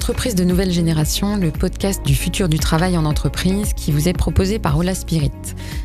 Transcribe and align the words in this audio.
L'entreprise 0.00 0.34
de 0.34 0.44
nouvelle 0.44 0.72
génération, 0.72 1.36
le 1.36 1.50
podcast 1.50 2.00
du 2.06 2.14
futur 2.14 2.48
du 2.48 2.58
travail 2.58 2.96
en 2.96 3.04
entreprise 3.04 3.74
qui 3.74 3.92
vous 3.92 4.08
est 4.08 4.14
proposé 4.14 4.58
par 4.58 4.78
Ola 4.78 4.94
Spirit. 4.94 5.30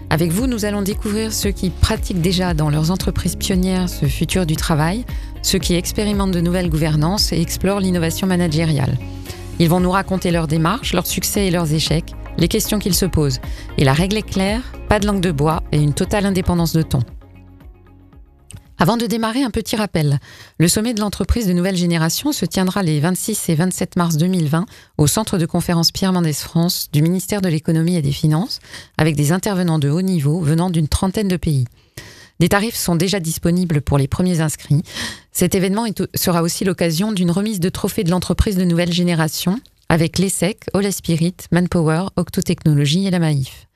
Avec 0.10 0.32
vous, 0.32 0.48
nous 0.48 0.64
allons 0.64 0.82
découvrir 0.82 1.34
ceux 1.34 1.52
qui 1.52 1.70
pratiquent 1.70 2.22
déjà 2.22 2.54
dans 2.54 2.70
leurs 2.70 2.92
entreprises 2.92 3.36
pionnières 3.36 3.90
ce 3.90 4.06
futur 4.06 4.46
du 4.46 4.56
travail, 4.56 5.04
ceux 5.42 5.60
qui 5.60 5.76
expérimentent 5.76 6.32
de 6.32 6.40
nouvelles 6.40 6.70
gouvernances 6.70 7.34
et 7.34 7.42
explorent 7.42 7.82
l'innovation 7.82 8.26
managériale. 8.26 8.98
Ils 9.60 9.68
vont 9.68 9.82
nous 9.82 9.92
raconter 9.92 10.32
leurs 10.32 10.48
démarches, 10.48 10.94
leurs 10.94 11.08
succès 11.08 11.48
et 11.48 11.52
leurs 11.52 11.74
échecs, 11.74 12.14
les 12.38 12.48
questions 12.48 12.80
qu'ils 12.80 12.96
se 12.96 13.06
posent. 13.06 13.42
Et 13.78 13.84
la 13.84 13.94
règle 13.94 14.16
est 14.16 14.30
claire, 14.30 14.62
pas 14.88 15.00
de 15.00 15.08
langue 15.08 15.22
de 15.22 15.34
bois 15.34 15.62
et 15.74 15.78
une 15.78 15.94
totale 15.94 16.26
indépendance 16.26 16.72
de 16.72 16.84
ton. 16.84 17.02
Avant 18.78 18.98
de 18.98 19.06
démarrer, 19.06 19.42
un 19.42 19.52
petit 19.52 19.78
rappel. 19.78 20.20
Le 20.60 20.68
sommet 20.68 20.94
de 20.94 21.00
l'entreprise 21.00 21.48
de 21.48 21.54
nouvelle 21.54 21.78
génération 21.78 22.34
se 22.34 22.46
tiendra 22.46 22.84
les 22.84 23.00
26 23.00 23.48
et 23.50 23.56
27 23.56 23.96
mars 23.96 24.18
2020 24.18 24.66
au 24.98 25.08
centre 25.08 25.38
de 25.38 25.46
conférence 25.46 25.94
Pierre 25.94 26.12
Mendès 26.12 26.34
France 26.34 26.90
du 26.92 27.02
ministère 27.02 27.40
de 27.40 27.48
l'économie 27.48 27.96
et 27.96 28.02
des 28.02 28.12
finances, 28.12 28.60
avec 28.98 29.16
des 29.16 29.32
intervenants 29.32 29.80
de 29.80 29.90
haut 29.90 30.02
niveau 30.02 30.42
venant 30.42 30.70
d'une 30.70 30.90
trentaine 30.90 31.30
de 31.30 31.38
pays. 31.38 31.66
Des 32.42 32.50
tarifs 32.50 32.76
sont 32.76 32.98
déjà 32.98 33.22
disponibles 33.22 33.82
pour 33.82 33.98
les 33.98 34.10
premiers 34.10 34.42
inscrits. 34.42 34.84
Cet 35.32 35.56
événement 35.56 35.86
sera 36.14 36.44
aussi 36.44 36.66
l'occasion 36.66 37.14
d'une 37.14 37.32
remise 37.32 37.62
de 37.62 37.70
trophées 37.70 38.04
de 38.04 38.12
l'entreprise 38.12 38.58
de 38.58 38.66
nouvelle 38.66 38.92
génération 38.92 39.62
avec 39.88 40.20
l'ESSEC, 40.20 40.66
All 40.74 40.92
Spirit, 40.92 41.36
Manpower, 41.52 42.08
Octo 42.18 42.42
Technologies 42.42 43.08
et 43.08 43.12
la 43.12 43.20
Maïf 43.20 43.68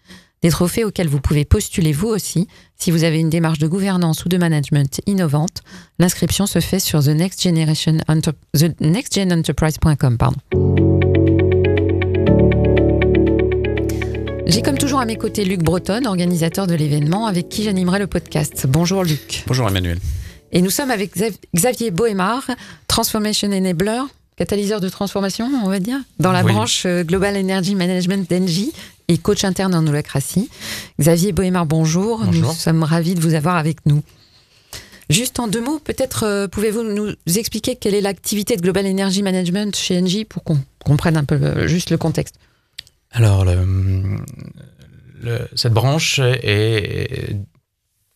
des 0.41 0.49
trophées 0.49 0.83
auxquels 0.83 1.07
vous 1.07 1.19
pouvez 1.19 1.45
postuler 1.45 1.91
vous 1.91 2.07
aussi 2.07 2.47
si 2.77 2.91
vous 2.91 3.03
avez 3.03 3.19
une 3.19 3.29
démarche 3.29 3.59
de 3.59 3.67
gouvernance 3.67 4.25
ou 4.25 4.29
de 4.29 4.37
management 4.37 5.01
innovante. 5.05 5.61
L'inscription 5.99 6.45
se 6.45 6.59
fait 6.59 6.79
sur 6.79 7.03
the 7.03 7.09
next 7.09 7.41
generation 7.41 7.97
thenextgenenterprise.com. 8.53 10.17
J'ai 14.45 14.61
comme 14.63 14.77
toujours 14.79 14.99
à 14.99 15.05
mes 15.05 15.15
côtés 15.15 15.45
Luc 15.45 15.61
Breton, 15.61 16.05
organisateur 16.05 16.65
de 16.65 16.73
l'événement, 16.73 17.27
avec 17.27 17.49
qui 17.49 17.63
j'animerai 17.63 17.99
le 17.99 18.07
podcast. 18.07 18.65
Bonjour 18.67 19.03
Luc. 19.03 19.43
Bonjour 19.45 19.67
Emmanuel. 19.67 19.99
Et 20.51 20.63
nous 20.63 20.71
sommes 20.71 20.89
avec 20.89 21.11
Xavier 21.55 21.91
Bohémard, 21.91 22.49
Transformation 22.87 23.51
Enabler, 23.51 24.01
catalyseur 24.37 24.79
de 24.79 24.89
transformation, 24.89 25.51
on 25.63 25.69
va 25.69 25.79
dire, 25.79 25.99
dans 26.19 26.31
la 26.31 26.41
branche 26.41 26.85
euh, 26.87 27.03
Global 27.03 27.37
Energy 27.37 27.75
Management 27.75 28.27
d'Engie 28.27 28.73
et 29.09 29.17
coach 29.17 29.43
interne 29.43 29.75
en 29.75 29.85
holacratie. 29.85 30.49
Xavier 30.99 31.33
Bohémard, 31.33 31.65
bonjour. 31.65 32.23
Nous 32.25 32.53
sommes 32.53 32.83
ravis 32.83 33.15
de 33.15 33.19
vous 33.19 33.33
avoir 33.33 33.57
avec 33.57 33.85
nous. 33.85 34.01
Juste 35.09 35.39
en 35.39 35.47
deux 35.47 35.61
mots, 35.61 35.79
peut-être 35.79 36.23
euh, 36.23 36.47
pouvez-vous 36.47 36.83
nous 36.83 37.15
expliquer 37.35 37.75
quelle 37.75 37.95
est 37.95 38.01
l'activité 38.01 38.55
de 38.55 38.61
Global 38.61 38.85
Energy 38.85 39.23
Management 39.23 39.75
chez 39.75 39.99
Engie 39.99 40.23
pour 40.23 40.43
qu'on 40.43 40.59
comprenne 40.85 41.17
un 41.17 41.23
peu 41.23 41.35
euh, 41.35 41.67
juste 41.67 41.89
le 41.89 41.97
contexte? 41.97 42.35
Alors, 43.11 43.43
cette 45.55 45.73
branche 45.73 46.19
est 46.19 47.35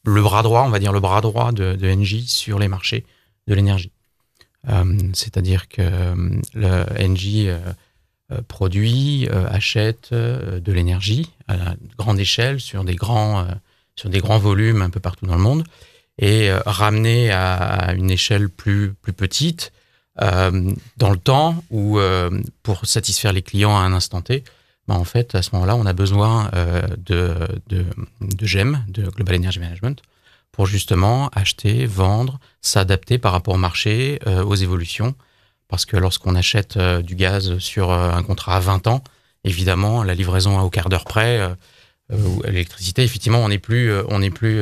le 0.06 0.22
bras 0.22 0.44
droit, 0.44 0.66
on 0.68 0.70
va 0.70 0.78
dire 0.78 0.94
le 0.94 1.00
bras 1.00 1.22
droit 1.22 1.52
de, 1.52 1.76
de 1.76 1.90
Engie 1.90 2.28
sur 2.28 2.60
les 2.60 2.68
marchés 2.68 3.04
de 3.48 3.56
l'énergie. 3.56 3.92
Euh, 4.70 4.96
c'est-à-dire 5.14 5.68
que 5.68 5.82
le 6.54 6.86
Engie 7.04 7.50
produit, 8.48 9.28
euh, 9.30 9.48
achète 9.50 10.10
euh, 10.12 10.60
de 10.60 10.72
l'énergie 10.72 11.30
à 11.48 11.76
grande 11.98 12.20
échelle 12.20 12.60
sur 12.60 12.84
des 12.84 12.96
grands, 12.96 13.46
sur 13.96 14.10
des 14.10 14.20
grands 14.20 14.40
volumes 14.40 14.82
un 14.82 14.90
peu 14.90 15.00
partout 15.00 15.26
dans 15.26 15.36
le 15.36 15.42
monde 15.42 15.64
et 16.20 16.52
ramener 16.66 17.32
à, 17.32 17.94
une 17.96 18.12
échelle 18.12 18.48
plus, 18.48 18.94
plus 18.94 19.14
petite 19.14 19.74
dans 20.16 21.10
le 21.10 21.18
temps 21.18 21.64
ou 21.72 22.00
pour 22.62 22.86
satisfaire 22.86 23.34
les 23.34 23.42
clients 23.42 23.76
à 23.76 23.80
un 23.80 23.94
instant 23.94 24.22
T, 24.22 24.44
ben 24.88 24.94
en 24.94 25.06
fait, 25.06 25.34
à 25.34 25.42
ce 25.42 25.50
moment-là, 25.54 25.76
on 25.76 25.88
a 25.88 25.94
besoin 25.94 26.52
de, 26.98 27.34
de, 27.68 27.84
de 28.22 28.46
GEM, 28.46 28.86
de 28.90 29.10
Global 29.10 29.38
Energy 29.38 29.60
Management, 29.60 30.04
pour 30.52 30.68
justement 30.68 31.30
acheter, 31.30 31.88
vendre, 31.88 32.40
s'adapter 32.62 33.18
par 33.18 33.32
rapport 33.32 33.56
au 33.56 33.58
marché, 33.58 34.20
aux 34.28 34.56
évolutions 34.56 35.16
parce 35.74 35.88
que 35.88 35.98
lorsqu'on 35.98 36.36
achète 36.36 36.78
euh, 36.78 37.02
du 37.02 37.16
gaz 37.16 37.58
sur 37.58 37.90
euh, 37.90 38.12
un 38.12 38.22
contrat 38.22 38.58
à 38.58 38.60
20 38.60 38.86
ans, 38.86 39.04
évidemment, 39.44 40.04
la 40.04 40.14
livraison 40.14 40.60
au 40.60 40.70
quart 40.70 40.88
d'heure 40.88 41.04
près, 41.04 41.40
euh, 41.40 41.56
l'électricité, 42.44 43.02
effectivement, 43.02 43.40
on 43.40 43.50
n'est 43.50 43.58
plus, 43.58 43.92
on 44.10 44.20
n'est 44.20 44.30
plus, 44.30 44.62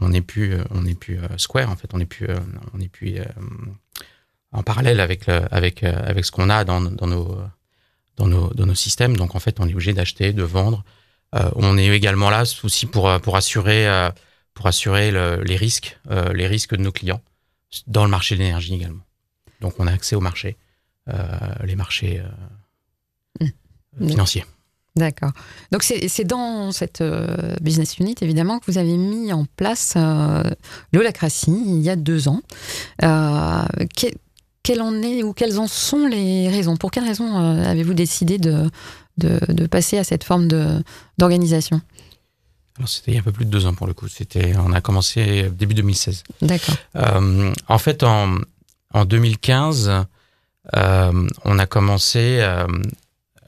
on 0.00 0.10
n'est 0.10 0.20
plus, 0.20 0.58
on 0.70 0.82
n'est 0.82 0.94
plus 0.94 1.18
square 1.36 1.68
en 1.68 1.74
fait, 1.74 1.92
on 1.92 1.98
n'est 1.98 2.06
plus, 2.06 2.28
on 2.72 2.78
n'est 2.78 2.86
plus 2.86 3.16
en 4.52 4.62
parallèle 4.62 5.00
avec 5.00 5.28
avec 5.28 5.82
avec 5.82 6.24
ce 6.24 6.30
qu'on 6.30 6.48
a 6.48 6.62
dans, 6.62 6.80
dans 6.80 7.08
nos 7.08 7.40
dans 8.16 8.28
nos, 8.28 8.54
dans 8.54 8.66
nos 8.66 8.76
systèmes. 8.76 9.16
Donc 9.16 9.34
en 9.34 9.40
fait, 9.40 9.58
on 9.58 9.66
est 9.66 9.72
obligé 9.72 9.92
d'acheter, 9.94 10.32
de 10.32 10.44
vendre. 10.44 10.84
on 11.56 11.76
est 11.76 11.88
également 11.88 12.30
là 12.30 12.44
aussi 12.62 12.86
pour 12.86 13.20
pour 13.20 13.34
assurer 13.36 14.10
pour 14.54 14.68
assurer 14.68 15.10
les 15.10 15.56
risques, 15.56 15.98
les 16.08 16.46
risques 16.46 16.76
de 16.76 16.82
nos 16.82 16.92
clients 16.92 17.22
dans 17.88 18.04
le 18.04 18.10
marché 18.10 18.36
de 18.36 18.42
l'énergie 18.42 18.74
également. 18.74 19.02
Donc 19.62 19.74
on 19.78 19.86
a 19.86 19.92
accès 19.92 20.14
au 20.16 20.20
marché, 20.20 20.56
euh, 21.08 21.14
les 21.64 21.76
marchés 21.76 22.20
euh, 23.40 23.46
mmh. 23.98 24.08
financiers. 24.08 24.44
D'accord. 24.94 25.30
Donc 25.70 25.82
c'est 25.84 26.24
dans 26.24 26.70
cette 26.70 27.00
euh, 27.00 27.54
business 27.62 27.96
unit 27.96 28.14
évidemment 28.20 28.58
que 28.58 28.70
vous 28.70 28.76
avez 28.76 28.98
mis 28.98 29.32
en 29.32 29.46
place 29.56 29.94
euh, 29.96 30.42
l'holacratie 30.92 31.62
il 31.66 31.80
y 31.80 31.88
a 31.88 31.96
deux 31.96 32.28
ans. 32.28 32.42
quelle 33.00 34.82
en 34.82 35.02
est 35.02 35.22
ou 35.22 35.32
quelles 35.32 35.58
en 35.58 35.66
sont 35.66 36.06
les 36.06 36.50
raisons? 36.50 36.76
Pour 36.76 36.90
quelles 36.90 37.06
raisons 37.06 37.36
avez-vous 37.36 37.94
décidé 37.94 38.36
de, 38.36 38.68
de, 39.16 39.66
passer 39.66 39.96
à 39.96 40.04
cette 40.04 40.24
forme 40.24 40.46
d'organisation? 41.16 41.80
Alors 42.76 42.88
c'était 42.88 43.12
il 43.12 43.14
y 43.14 43.16
a 43.16 43.20
un 43.20 43.24
peu 43.24 43.32
plus 43.32 43.46
de 43.46 43.50
deux 43.50 43.64
ans 43.64 43.74
pour 43.74 43.86
le 43.86 43.94
coup. 43.94 44.08
C'était, 44.08 44.54
on 44.58 44.74
a 44.74 44.82
commencé 44.82 45.48
début 45.50 45.74
2016. 45.74 46.24
D'accord. 46.42 46.76
en 46.94 47.78
fait, 47.78 48.02
en, 48.02 48.36
en 48.92 49.04
2015, 49.04 50.06
euh, 50.76 51.28
on 51.44 51.58
a 51.58 51.66
commencé, 51.66 52.38
euh, 52.40 52.66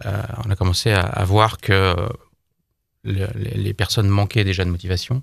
euh, 0.04 0.22
on 0.44 0.50
a 0.50 0.56
commencé 0.56 0.90
à, 0.90 1.24
voir 1.24 1.58
que 1.58 1.94
les, 3.04 3.74
personnes 3.74 4.08
manquaient 4.08 4.44
déjà 4.44 4.64
de 4.64 4.70
motivation, 4.70 5.22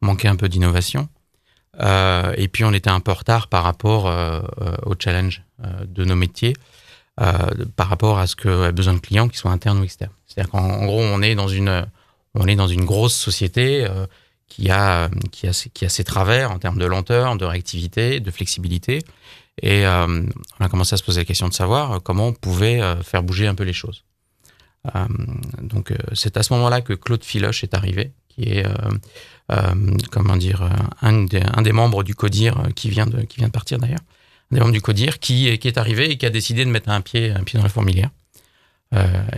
manquaient 0.00 0.28
un 0.28 0.36
peu 0.36 0.48
d'innovation. 0.48 1.08
et 1.80 2.48
puis 2.52 2.64
on 2.64 2.72
était 2.72 2.90
un 2.90 3.00
peu 3.00 3.10
en 3.10 3.14
retard 3.14 3.48
par 3.48 3.64
rapport 3.64 4.04
au 4.84 4.94
challenge 4.98 5.42
de 5.86 6.04
nos 6.04 6.16
métiers, 6.16 6.54
par 7.16 7.88
rapport 7.88 8.18
à 8.18 8.26
ce 8.26 8.36
que 8.36 8.70
besoin 8.70 8.94
de 8.94 9.00
clients, 9.00 9.28
qui 9.28 9.38
soient 9.38 9.50
internes 9.50 9.80
ou 9.80 9.84
externes. 9.84 10.12
C'est-à-dire 10.26 10.50
qu'en 10.50 10.84
gros, 10.84 11.00
on 11.00 11.22
est 11.22 11.34
dans 11.34 11.48
une, 11.48 11.86
on 12.34 12.46
est 12.46 12.56
dans 12.56 12.68
une 12.68 12.84
grosse 12.84 13.16
société 13.16 13.88
qui 14.46 14.70
a, 14.70 15.08
qui 15.32 15.48
a, 15.48 15.68
qui 15.72 15.84
a 15.84 15.88
ses 15.88 16.04
travers 16.04 16.52
en 16.52 16.58
termes 16.58 16.78
de 16.78 16.86
lenteur, 16.86 17.36
de 17.36 17.44
réactivité, 17.44 18.20
de 18.20 18.30
flexibilité. 18.30 19.02
Et 19.62 19.86
euh, 19.86 20.22
on 20.60 20.64
a 20.64 20.68
commencé 20.68 20.94
à 20.94 20.96
se 20.96 21.04
poser 21.04 21.20
la 21.20 21.24
question 21.24 21.48
de 21.48 21.54
savoir 21.54 21.92
euh, 21.92 21.98
comment 22.00 22.28
on 22.28 22.32
pouvait 22.32 22.80
euh, 22.80 23.02
faire 23.02 23.22
bouger 23.22 23.46
un 23.46 23.54
peu 23.54 23.64
les 23.64 23.72
choses. 23.72 24.04
donc 25.62 25.94
c'est 26.12 26.36
à 26.36 26.42
ce 26.42 26.52
moment-là 26.54 26.82
que 26.82 26.92
Claude 26.92 27.24
Filoche 27.24 27.64
est 27.64 27.72
arrivé, 27.72 28.12
qui 28.28 28.42
est 28.42 28.66
comment 30.10 30.36
dire 30.36 30.68
un 31.00 31.22
des, 31.62 31.72
membres 31.72 32.04
du 32.04 32.14
CODIR 32.14 32.68
qui 32.74 32.90
vient 32.90 33.06
de 33.06 33.22
qui 33.22 33.38
vient 33.38 33.46
de 33.46 33.52
partir 33.52 33.78
d'ailleurs, 33.78 34.04
un 34.50 34.56
des 34.56 34.60
membres 34.60 34.74
du 34.74 34.82
CODIR 34.82 35.20
qui, 35.20 35.58
qui 35.58 35.68
est 35.68 35.78
arrivé 35.78 36.10
et 36.10 36.18
qui 36.18 36.26
a 36.26 36.30
décidé 36.30 36.66
de 36.66 36.70
mettre 36.70 36.90
un 36.90 37.00
pied 37.00 37.30
un 37.30 37.44
pied 37.44 37.56
dans 37.56 37.62
la 37.62 37.70
fourmilière. 37.70 38.10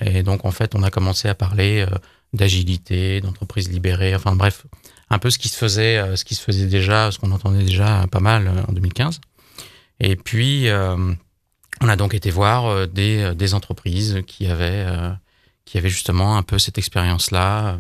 et 0.01 0.25
donc 0.25 0.45
en 0.45 0.51
fait 0.51 0.75
on 0.75 0.83
a 0.83 0.91
commencé 0.91 1.29
à 1.29 1.37
parler 1.37 1.87
d'agilité, 2.33 3.21
d'entreprise 3.21 3.69
libérée, 3.71 4.17
enfin 4.17 4.35
bref 4.35 4.67
un 5.11 5.21
peu 5.21 5.31
ce 5.31 5.39
qui 5.39 5.49
se 5.49 5.57
faisait 5.57 6.17
ce 6.17 6.25
qui 6.25 6.35
se 6.35 6.43
faisait 6.43 6.67
déjà, 6.67 7.13
ce 7.13 7.21
qu'on 7.21 7.31
entendait 7.31 7.63
déjà 7.63 8.05
pas 8.11 8.21
mal 8.21 8.51
en 8.67 8.73
2015. 8.73 9.21
Et 10.01 10.17
puis, 10.17 10.69
euh, 10.69 11.15
on 11.81 11.89
a 11.89 11.97
donc 11.97 12.15
été 12.15 12.31
voir 12.31 12.67
euh, 12.67 12.87
des, 12.87 13.23
euh, 13.23 13.35
des 13.35 13.55
entreprises 13.55 14.23
qui 14.27 14.47
avaient, 14.47 14.87
qui 15.65 15.79
avaient 15.79 15.89
justement 15.89 16.37
un 16.37 16.43
peu 16.43 16.59
cette 16.59 16.79
expérience-là, 16.79 17.79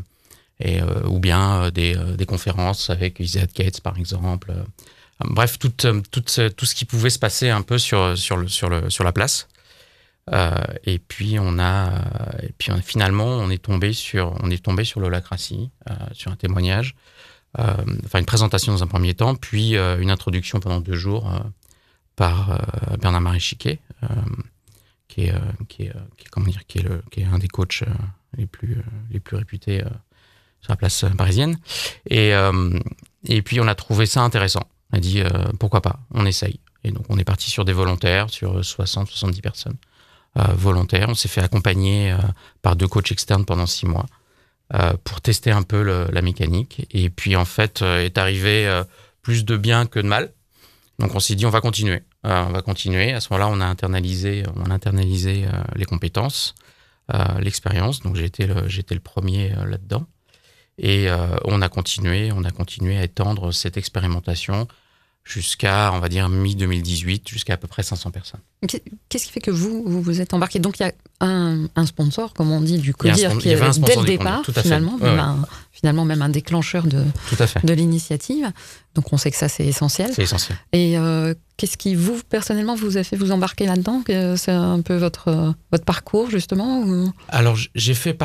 ou 1.05 1.19
bien 1.19 1.71
des, 1.71 2.27
conférences 2.27 2.91
avec 2.91 3.21
Easy 3.21 3.39
Gates, 3.55 3.81
par 3.81 3.99
exemple. 3.99 4.53
Bref, 5.21 5.59
tout, 5.59 5.73
ce 5.79 6.75
qui 6.75 6.85
pouvait 6.85 7.11
se 7.11 7.19
passer 7.19 7.51
un 7.51 7.63
peu 7.63 7.79
sur, 7.79 8.17
sur, 8.17 9.05
la 9.05 9.13
place. 9.13 9.49
Et 10.85 10.99
puis 10.99 11.39
on 11.39 11.59
a, 11.59 11.91
et 12.43 12.53
puis 12.59 12.73
finalement 12.83 13.27
on 13.27 13.49
est 13.51 13.63
tombé 13.63 13.93
sur, 13.93 14.35
on 14.43 14.51
est 14.51 14.65
tombé 14.65 14.85
sur 14.85 14.99
l'holacratie, 14.99 15.71
sur 16.13 16.33
un 16.33 16.37
témoignage, 16.37 16.97
enfin 17.57 18.19
une 18.19 18.27
présentation 18.27 18.73
dans 18.73 18.83
un 18.83 18.89
premier 18.89 19.15
temps, 19.15 19.37
puis 19.37 19.77
une 19.77 20.11
introduction 20.11 20.59
pendant 20.59 20.81
deux 20.81 20.97
jours 20.97 21.31
par 22.17 22.51
euh, 22.51 22.97
Bernard-Marie 22.97 23.41
Chiquet, 23.41 23.79
euh, 24.03 24.09
qui 25.07 25.25
est, 25.25 25.33
euh, 25.33 27.31
un 27.31 27.39
des 27.39 27.49
coachs 27.49 27.85
les 28.37 28.47
plus, 28.47 28.83
les 29.11 29.21
plus 29.21 29.37
réputés 29.37 29.83
sur 30.61 30.73
la 30.73 30.77
place 30.77 31.05
parisienne. 31.17 31.59
Et, 32.11 32.33
et 33.25 33.43
puis 33.43 33.61
on 33.61 33.67
a 33.67 33.75
trouvé 33.75 34.05
ça 34.05 34.21
intéressant. 34.23 34.69
On 34.93 34.99
a 34.99 35.01
dit 35.01 35.23
pourquoi 35.59 35.81
pas, 35.81 36.01
on 36.11 36.27
essaye. 36.27 36.61
Et 36.85 36.91
donc 36.91 37.07
on 37.09 37.19
est 37.19 37.25
parti 37.25 37.51
sur 37.51 37.65
des 37.65 37.73
volontaires, 37.73 38.29
sur 38.29 38.61
60-70 38.61 39.41
personnes 39.41 39.77
volontaires. 40.35 41.09
On 41.09 41.15
s'est 41.15 41.29
fait 41.29 41.41
accompagner 41.41 42.15
par 42.61 42.77
deux 42.77 42.89
coachs 42.89 43.11
externes 43.11 43.47
pendant 43.47 43.67
six 43.67 43.87
mois 43.87 44.07
pour 45.05 45.23
tester 45.23 45.51
un 45.51 45.63
peu 45.63 45.83
la 45.83 46.23
mécanique. 46.23 46.87
Et 46.91 47.09
puis 47.09 47.37
en 47.37 47.47
fait, 47.47 47.81
est 47.81 48.19
arrivé 48.19 48.83
plus 49.23 49.47
de 49.47 49.57
bien 49.57 49.87
que 49.87 49.99
de 49.99 50.09
mal. 50.09 50.31
Donc 50.98 51.14
on 51.14 51.20
s'est 51.20 51.34
dit 51.34 51.46
on 51.46 51.50
va 51.50 51.60
continuer. 51.60 52.02
on 52.25 52.50
va 52.50 52.62
continuer. 52.62 53.12
À 53.12 53.20
ce 53.20 53.32
moment-là, 53.32 53.50
on 53.54 53.60
a 53.60 53.66
internalisé, 53.66 54.44
internalisé 54.70 55.44
les 55.75 55.84
compétences, 55.84 56.54
l'expérience. 57.38 58.00
Donc 58.00 58.16
été 58.19 58.46
le, 58.46 58.69
j'étais 58.69 58.94
le 58.94 59.00
premier 59.00 59.50
là-dedans. 59.50 60.06
Et 60.78 61.08
euh, 61.08 61.37
on 61.44 61.62
a 61.62 61.69
continué, 61.69 62.32
on 62.32 62.44
a 62.44 62.50
continué 62.50 62.98
à 62.98 63.04
étendre 63.04 63.52
cette 63.52 63.76
expérimentation 63.76 64.69
jusqu'à, 65.26 65.90
on 65.93 65.99
va 65.99 66.08
dire, 66.08 66.28
mi-2018, 66.28 67.28
jusqu'à 67.28 67.55
à 67.55 67.56
peu 67.56 67.67
près 67.67 67.82
500 67.82 68.11
personnes. 68.12 68.40
Qu'est-ce 69.08 69.26
qui 69.26 69.32
fait 69.32 69.40
que 69.40 69.50
vous, 69.50 69.82
vous 69.84 70.00
vous 70.00 70.20
êtes 70.20 70.32
embarqué? 70.32 70.61
Donc 70.61 70.78
il 70.78 70.84
y 70.84 70.87
a 70.87 70.93
un, 71.20 71.67
un, 71.75 71.87
sponsor, 71.87 72.32
comme 72.32 72.52
on 72.52 72.61
dit, 72.61 72.78
du 72.78 72.94
CODIR, 72.94 73.37
qui 73.38 73.50
est 73.50 73.56
dès 73.81 73.96
le 73.96 74.05
départ, 74.05 74.44
finalement, 74.62 74.96
même 74.99 75.19
un, 75.19 75.44
finalement 75.73 76.05
même 76.05 76.23
un 76.23 76.28
déclencheur 76.28 76.87
de, 76.87 77.02
de 77.64 77.73
l'initiative. 77.75 78.50
Donc 78.94 79.12
on 79.12 79.17
sait 79.17 79.31
que 79.31 79.37
ça, 79.37 79.49
c'est 79.49 79.67
essentiel. 79.67 80.11
C'est 80.14 80.23
essentiel. 80.23 80.56
Et 80.73 80.96
euh, 80.96 81.34
qu'est-ce 81.56 81.76
qui, 81.76 81.96
vous, 81.96 82.20
personnellement, 82.29 82.76
vous 82.76 82.96
a 82.96 83.02
fait 83.02 83.17
vous 83.17 83.32
embarquer 83.32 83.67
là-dedans? 83.67 84.02
C'est 84.06 84.52
un 84.52 84.81
peu 84.81 84.96
votre, 84.96 85.55
votre 85.72 85.84
parcours, 85.84 86.31
justement 86.31 87.12
Alors 87.29 87.56
j'ai 87.75 87.94
fait 87.94 88.17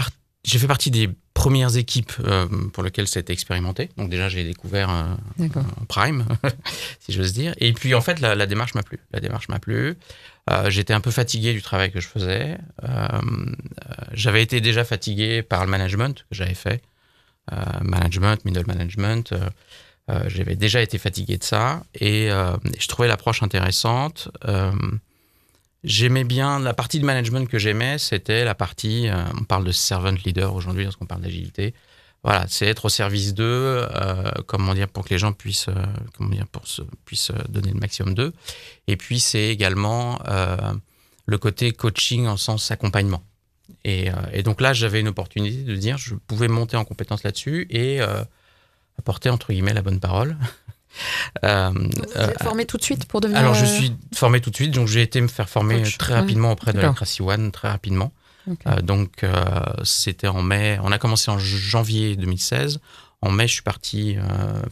fait 0.45 0.67
partie 0.67 0.91
des 0.91 1.09
premières 1.41 1.75
équipes 1.75 2.13
euh, 2.19 2.47
pour 2.71 2.83
lesquelles 2.83 3.07
c'était 3.07 3.33
expérimenté. 3.33 3.89
Donc 3.97 4.11
déjà, 4.11 4.29
j'ai 4.29 4.43
découvert 4.43 4.91
euh, 4.91 5.47
prime, 5.87 6.27
si 6.99 7.13
j'ose 7.13 7.33
dire. 7.33 7.55
Et 7.57 7.73
puis 7.73 7.95
en 7.95 8.01
fait, 8.01 8.19
la, 8.19 8.45
démarche 8.45 8.75
m'a 8.75 8.83
plu. 8.83 8.99
La 9.11 9.19
démarche 9.19 9.49
m'a 9.49 9.57
plu. 9.57 9.97
Euh, 10.51 10.69
j'étais 10.69 10.93
un 10.93 11.01
peu 11.01 11.09
fatigué 11.09 11.53
du 11.53 11.63
travail 11.63 11.91
que 11.91 11.99
je 11.99 12.07
faisais. 12.07 12.59
j'avais 14.13 14.43
été 14.43 14.61
déjà 14.61 14.83
fatigué 14.83 15.41
par 15.41 15.65
le 15.65 15.71
management 15.71 16.13
que 16.29 16.35
j'avais 16.35 16.53
fait. 16.53 16.83
management, 17.81 18.45
middle 18.45 18.67
management. 18.67 19.33
j'avais 20.27 20.55
déjà 20.55 20.79
été 20.83 20.99
fatigué 20.99 21.37
de 21.37 21.43
ça. 21.43 21.81
Et 21.95 22.29
je 22.29 22.87
trouvais 22.87 23.07
l'approche 23.07 23.41
intéressante. 23.41 24.29
J'aimais 25.83 26.23
bien 26.23 26.59
la 26.59 26.75
partie 26.75 26.99
de 26.99 27.05
management 27.05 27.49
que 27.49 27.57
j'aimais, 27.57 27.97
c'était 27.97 28.43
la 28.45 28.53
partie, 28.53 29.09
euh, 29.09 29.23
on 29.39 29.43
parle 29.43 29.65
de 29.65 29.71
servant 29.71 30.11
leader 30.25 30.53
aujourd'hui 30.53 30.83
lorsqu'on 30.83 31.07
parle 31.07 31.21
d'agilité. 31.21 31.73
Voilà, 32.23 32.45
c'est 32.47 32.67
être 32.67 32.85
au 32.85 32.89
service 32.89 33.33
d'eux, 33.33 33.43
euh, 33.45 34.31
comment 34.45 34.75
dire, 34.75 34.87
pour 34.87 35.05
que 35.05 35.09
les 35.09 35.17
gens 35.17 35.33
puissent, 35.33 35.69
euh, 35.69 35.85
comment 36.15 36.29
dire, 36.29 36.45
pour 36.45 36.67
se, 36.67 36.83
puissent 37.03 37.31
donner 37.49 37.71
le 37.71 37.79
maximum 37.79 38.13
d'eux. 38.13 38.31
Et 38.85 38.95
puis 38.95 39.19
c'est 39.19 39.49
également 39.49 40.19
le 41.25 41.37
côté 41.39 41.71
coaching 41.71 42.27
en 42.27 42.37
sens 42.37 42.69
accompagnement. 42.69 43.23
Et, 43.83 44.09
et 44.33 44.43
donc 44.43 44.61
là, 44.61 44.73
j'avais 44.73 44.99
une 44.99 45.07
opportunité 45.07 45.63
de 45.63 45.75
dire, 45.75 45.97
je 45.97 46.13
pouvais 46.13 46.47
monter 46.47 46.77
en 46.77 46.85
compétence 46.85 47.23
là-dessus 47.23 47.65
et 47.71 48.01
apporter 48.99 49.31
entre 49.31 49.51
guillemets 49.51 49.73
la 49.73 49.81
bonne 49.81 49.99
parole 49.99 50.37
euh, 51.43 51.71
vous 51.73 52.01
êtes 52.03 52.17
euh, 52.17 52.43
formé 52.43 52.65
tout 52.65 52.77
de 52.77 52.83
suite 52.83 53.05
pour 53.05 53.21
devenir. 53.21 53.39
Alors, 53.39 53.53
je 53.53 53.63
euh, 53.63 53.67
suis 53.67 53.95
formé 54.13 54.41
tout 54.41 54.49
de 54.49 54.55
suite, 54.55 54.71
donc 54.71 54.87
j'ai 54.87 55.01
été 55.01 55.21
me 55.21 55.27
faire 55.27 55.49
former 55.49 55.83
très 55.97 56.13
rapidement 56.13 56.51
auprès 56.51 56.73
de 56.73 56.79
la 56.79 56.89
Crassy 56.93 57.21
One, 57.21 57.51
très 57.51 57.69
rapidement. 57.69 58.11
donc, 58.83 59.25
c'était 59.83 60.27
en 60.27 60.41
mai. 60.41 60.79
On 60.83 60.91
a 60.91 60.97
commencé 60.97 61.31
en 61.31 61.39
janvier 61.39 62.15
2016. 62.15 62.79
En 63.23 63.29
mai, 63.29 63.47
je 63.47 63.53
suis 63.53 63.61
parti 63.61 64.17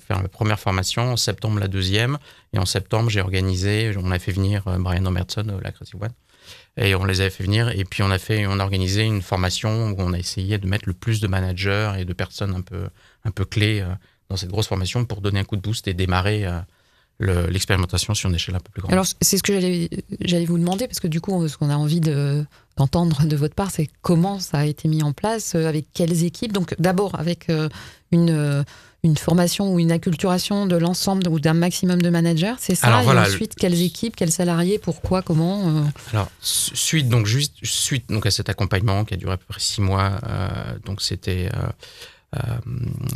faire 0.07 0.21
la 0.21 0.29
première 0.29 0.59
formation. 0.59 1.13
En 1.13 1.17
septembre, 1.17 1.59
la 1.59 1.67
deuxième. 1.67 2.17
Et 2.53 2.59
en 2.59 2.65
septembre, 2.65 3.09
j'ai 3.09 3.21
organisé. 3.21 3.93
On 3.97 4.11
a 4.11 4.19
fait 4.19 4.31
venir 4.31 4.63
Brian 4.79 5.05
Omertson, 5.05 5.59
la 5.63 5.71
Crazy 5.71 5.93
One. 5.99 6.09
Et 6.77 6.95
on 6.95 7.05
les 7.05 7.21
avait 7.21 7.29
fait 7.29 7.43
venir. 7.43 7.69
Et 7.69 7.85
puis, 7.85 8.01
on 8.01 8.09
a, 8.09 8.17
fait, 8.17 8.47
on 8.47 8.59
a 8.59 8.63
organisé 8.63 9.03
une 9.03 9.21
formation 9.21 9.91
où 9.91 9.95
on 9.99 10.13
a 10.13 10.17
essayé 10.17 10.57
de 10.57 10.65
mettre 10.65 10.85
le 10.87 10.93
plus 10.93 11.19
de 11.21 11.27
managers 11.27 11.93
et 11.99 12.05
de 12.05 12.13
personnes 12.13 12.55
un 12.55 12.61
peu, 12.61 12.89
un 13.23 13.31
peu 13.31 13.45
clés 13.45 13.85
dans 14.29 14.37
cette 14.37 14.49
grosse 14.49 14.67
formation 14.67 15.05
pour 15.05 15.21
donner 15.21 15.39
un 15.39 15.43
coup 15.43 15.55
de 15.55 15.61
boost 15.61 15.87
et 15.87 15.93
démarrer 15.93 16.45
euh, 16.45 16.61
l'expérimentation 17.19 18.13
sur 18.13 18.29
une 18.29 18.35
échelle 18.35 18.55
un 18.55 18.59
peu 18.59 18.71
plus 18.71 18.81
grande. 18.81 18.93
Alors, 18.93 19.05
c'est 19.19 19.37
ce 19.37 19.43
que 19.43 19.59
j'allais 20.21 20.45
vous 20.45 20.57
demander, 20.57 20.87
parce 20.87 21.01
que 21.01 21.07
du 21.07 21.19
coup, 21.19 21.47
ce 21.49 21.57
qu'on 21.57 21.69
a 21.69 21.75
envie 21.75 21.99
d'entendre 21.99 23.25
de, 23.25 23.35
votre 23.35 23.55
part, 23.55 23.71
c'est 23.71 23.89
comment 24.01 24.39
ça 24.39 24.59
a 24.59 24.65
été 24.65 24.87
mis 24.87 25.03
en 25.03 25.11
place, 25.11 25.53
euh, 25.55 25.67
avec 25.67 25.87
quelles 25.93 26.23
équipes. 26.23 26.53
Donc, 26.53 26.75
d'abord, 26.79 27.19
avec 27.19 27.49
euh, 27.49 27.67
une, 28.11 28.63
une 29.03 29.17
formation 29.17 29.73
ou 29.73 29.79
une 29.79 29.91
acculturation 29.91 30.65
de 30.65 30.77
l'ensemble 30.77 31.27
ou 31.27 31.41
d'un 31.41 31.53
maximum 31.53 32.01
de 32.01 32.09
managers, 32.09 32.55
c'est 32.57 32.75
ça? 32.75 32.87
Alors, 32.87 33.13
Et 33.13 33.17
ensuite, 33.17 33.55
quelles 33.55 33.81
équipes, 33.81 34.15
quels 34.15 34.31
salariés, 34.31 34.79
pourquoi, 34.79 35.21
comment 35.21 35.83
Alors, 36.13 36.29
suite, 36.41 37.09
donc, 37.09 37.25
juste, 37.25 37.55
suite 37.63 38.09
donc, 38.09 38.25
à 38.27 38.31
cet 38.31 38.47
accompagnement 38.47 39.03
qui 39.03 39.15
a 39.15 39.17
duré 39.17 39.33
à 39.33 39.37
peu 39.37 39.45
près 39.45 39.59
six 39.59 39.81
mois, 39.81 40.21
donc 40.85 41.01
c'était 41.01 41.49
euh, 41.53 41.67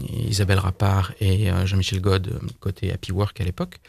Isabelle 0.10 0.60
Rappard 0.60 1.14
et 1.20 1.52
euh, 1.52 1.68
Jean-Michel 1.68 2.02
God 2.02 2.28
euh, 2.28 2.48
côté 2.60 2.92
Happy 2.92 3.12
Work 3.12 3.40
à 3.42 3.44
l'époque. 3.44 3.80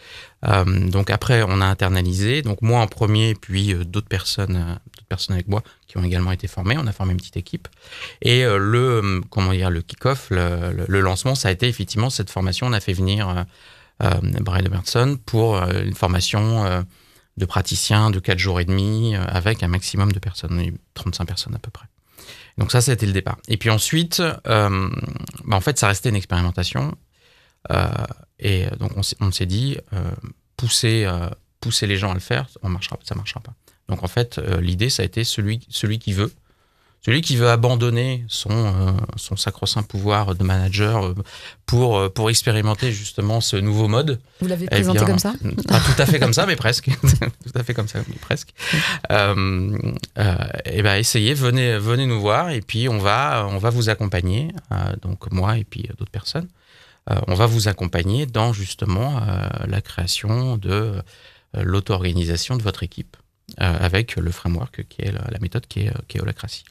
donc 0.43 1.09
après, 1.09 1.43
on 1.43 1.61
a 1.63 1.65
internalisé. 1.65 2.43
Donc 2.43 2.61
moi 2.61 2.81
en 2.81 2.87
premier, 2.87 3.35
puis 3.35 3.75
d'autres 3.75 4.09
personnes, 4.09 4.79
personnes 5.09 5.35
avec 5.35 5.49
moi 5.49 5.63
qui 5.87 5.97
ont 5.97 6.05
également 6.05 6.33
été 6.33 6.47
formées. 6.47 6.77
On 6.79 6.87
a 6.87 6.93
formé 6.93 7.13
une 7.13 7.19
petite 7.19 7.39
équipe. 7.39 7.69
Et 8.21 8.45
le 8.45 9.23
comment 9.31 9.53
dire, 9.53 9.71
le 9.71 9.81
kick-off, 9.81 10.29
le, 10.31 11.01
lancement, 11.01 11.35
ça 11.35 11.49
a 11.49 11.51
été 11.51 11.67
effectivement 11.67 12.11
cette 12.11 12.29
formation. 12.29 12.67
On 12.67 12.75
a 12.75 12.81
fait 12.81 12.93
venir 12.93 13.47
Brian 14.01 14.65
Emerson 14.67 15.19
pour 15.25 15.57
une 15.57 15.95
formation 15.95 16.85
de 17.39 17.45
praticiens 17.47 18.11
de 18.11 18.19
4 18.19 18.39
jours 18.39 18.61
et 18.61 18.67
demi 18.67 19.17
avec 19.17 19.63
un 19.63 19.69
maximum 19.69 20.13
de 20.13 20.19
personnes, 20.19 20.77
35 20.93 21.25
personnes 21.25 21.55
à 21.55 21.59
peu 21.59 21.71
près. 21.71 21.87
Donc 22.59 22.71
ça, 22.71 22.81
c'était 22.81 23.07
le 23.07 23.13
départ. 23.13 23.39
Et 23.49 23.57
puis 23.57 23.71
ensuite, 23.71 24.21
euh, 24.21 24.91
bah 25.45 25.57
en 25.57 25.61
fait, 25.61 25.79
ça 25.79 25.89
restait 25.89 26.09
une 26.09 26.17
expérimentation. 26.17 26.97
Euh, 27.73 27.89
et 28.39 28.67
donc 28.79 28.93
on 29.21 29.33
s'est 29.33 29.47
dit, 29.47 29.79
euh, 29.93 30.11
pousser, 30.57 31.09
pousser 31.61 31.87
les 31.87 31.97
gens 31.97 32.11
à 32.11 32.15
le 32.15 32.21
faire, 32.21 32.49
on 32.63 32.69
marchera, 32.69 32.99
ça 33.03 33.15
ne 33.15 33.19
marchera 33.19 33.41
pas. 33.41 33.55
Donc 33.89 34.03
en 34.03 34.09
fait, 34.09 34.39
l'idée, 34.61 34.91
ça 34.91 35.03
a 35.03 35.07
été 35.07 35.25
celui, 35.25 35.67
celui 35.69 35.99
qui 35.99 36.13
veut 36.13 36.33
celui 37.05 37.21
qui 37.21 37.37
veut 37.37 37.51
abandonner 37.51 38.25
son, 38.29 38.51
euh, 38.51 38.93
son 39.17 39.37
sacro-saint 39.37 39.83
pouvoir 39.83 40.35
de 40.35 40.43
manager 40.43 41.05
euh, 41.05 41.15
pour, 41.67 41.99
euh, 41.99 42.09
pour 42.09 42.31
expérimenter 42.31 42.93
justement 42.93 43.43
ce 43.43 43.57
nouveau 43.57 43.89
mode. 43.89 44.21
Vous 44.41 44.47
l'avez 44.47 44.65
eh 44.67 44.71
présenté 44.71 45.05
comme 45.05 45.19
ça 45.19 45.35
Pas 45.69 45.81
tout 45.81 46.01
à 46.01 46.07
fait 46.07 46.19
comme 46.19 46.33
ça, 46.33 46.47
mais 46.47 46.57
presque. 46.57 46.89
tout 47.03 47.53
à 47.59 47.63
fait 47.63 47.75
comme 47.75 47.89
ça, 47.89 47.99
mais 48.09 48.17
presque. 48.17 48.55
euh, 49.11 49.77
et 50.65 50.83
ben 50.83 50.95
essayez, 50.97 51.35
venez, 51.35 51.77
venez 51.77 52.07
nous 52.07 52.21
voir 52.21 52.49
et 52.51 52.63
puis 52.63 52.89
on 52.89 52.99
va, 52.99 53.47
on 53.51 53.59
va 53.59 53.69
vous 53.69 53.91
accompagner, 53.91 54.49
donc 55.03 55.31
moi 55.31 55.59
et 55.59 55.65
puis 55.65 55.89
d'autres 55.99 56.11
personnes. 56.11 56.49
on 57.27 57.35
va 57.35 57.47
vous 57.47 57.69
accompagner 57.69 58.27
dans 58.27 58.53
justement 58.53 59.21
la 59.67 59.81
création 59.81 60.57
de 60.57 61.03
l'auto-organisation 61.55 62.57
de 62.57 62.63
votre 62.63 62.83
équipe. 62.83 63.17
Avec 63.59 64.17
le 64.17 64.31
framework 64.31 64.87
qui 64.89 65.03
est 65.03 65.13
la, 65.13 65.25
la 65.31 65.39
méthode 65.39 65.67
qui 65.67 65.81
est, 65.81 65.93
qui 66.09 66.19
est 66.19 66.21
Holacracy. 66.21 66.65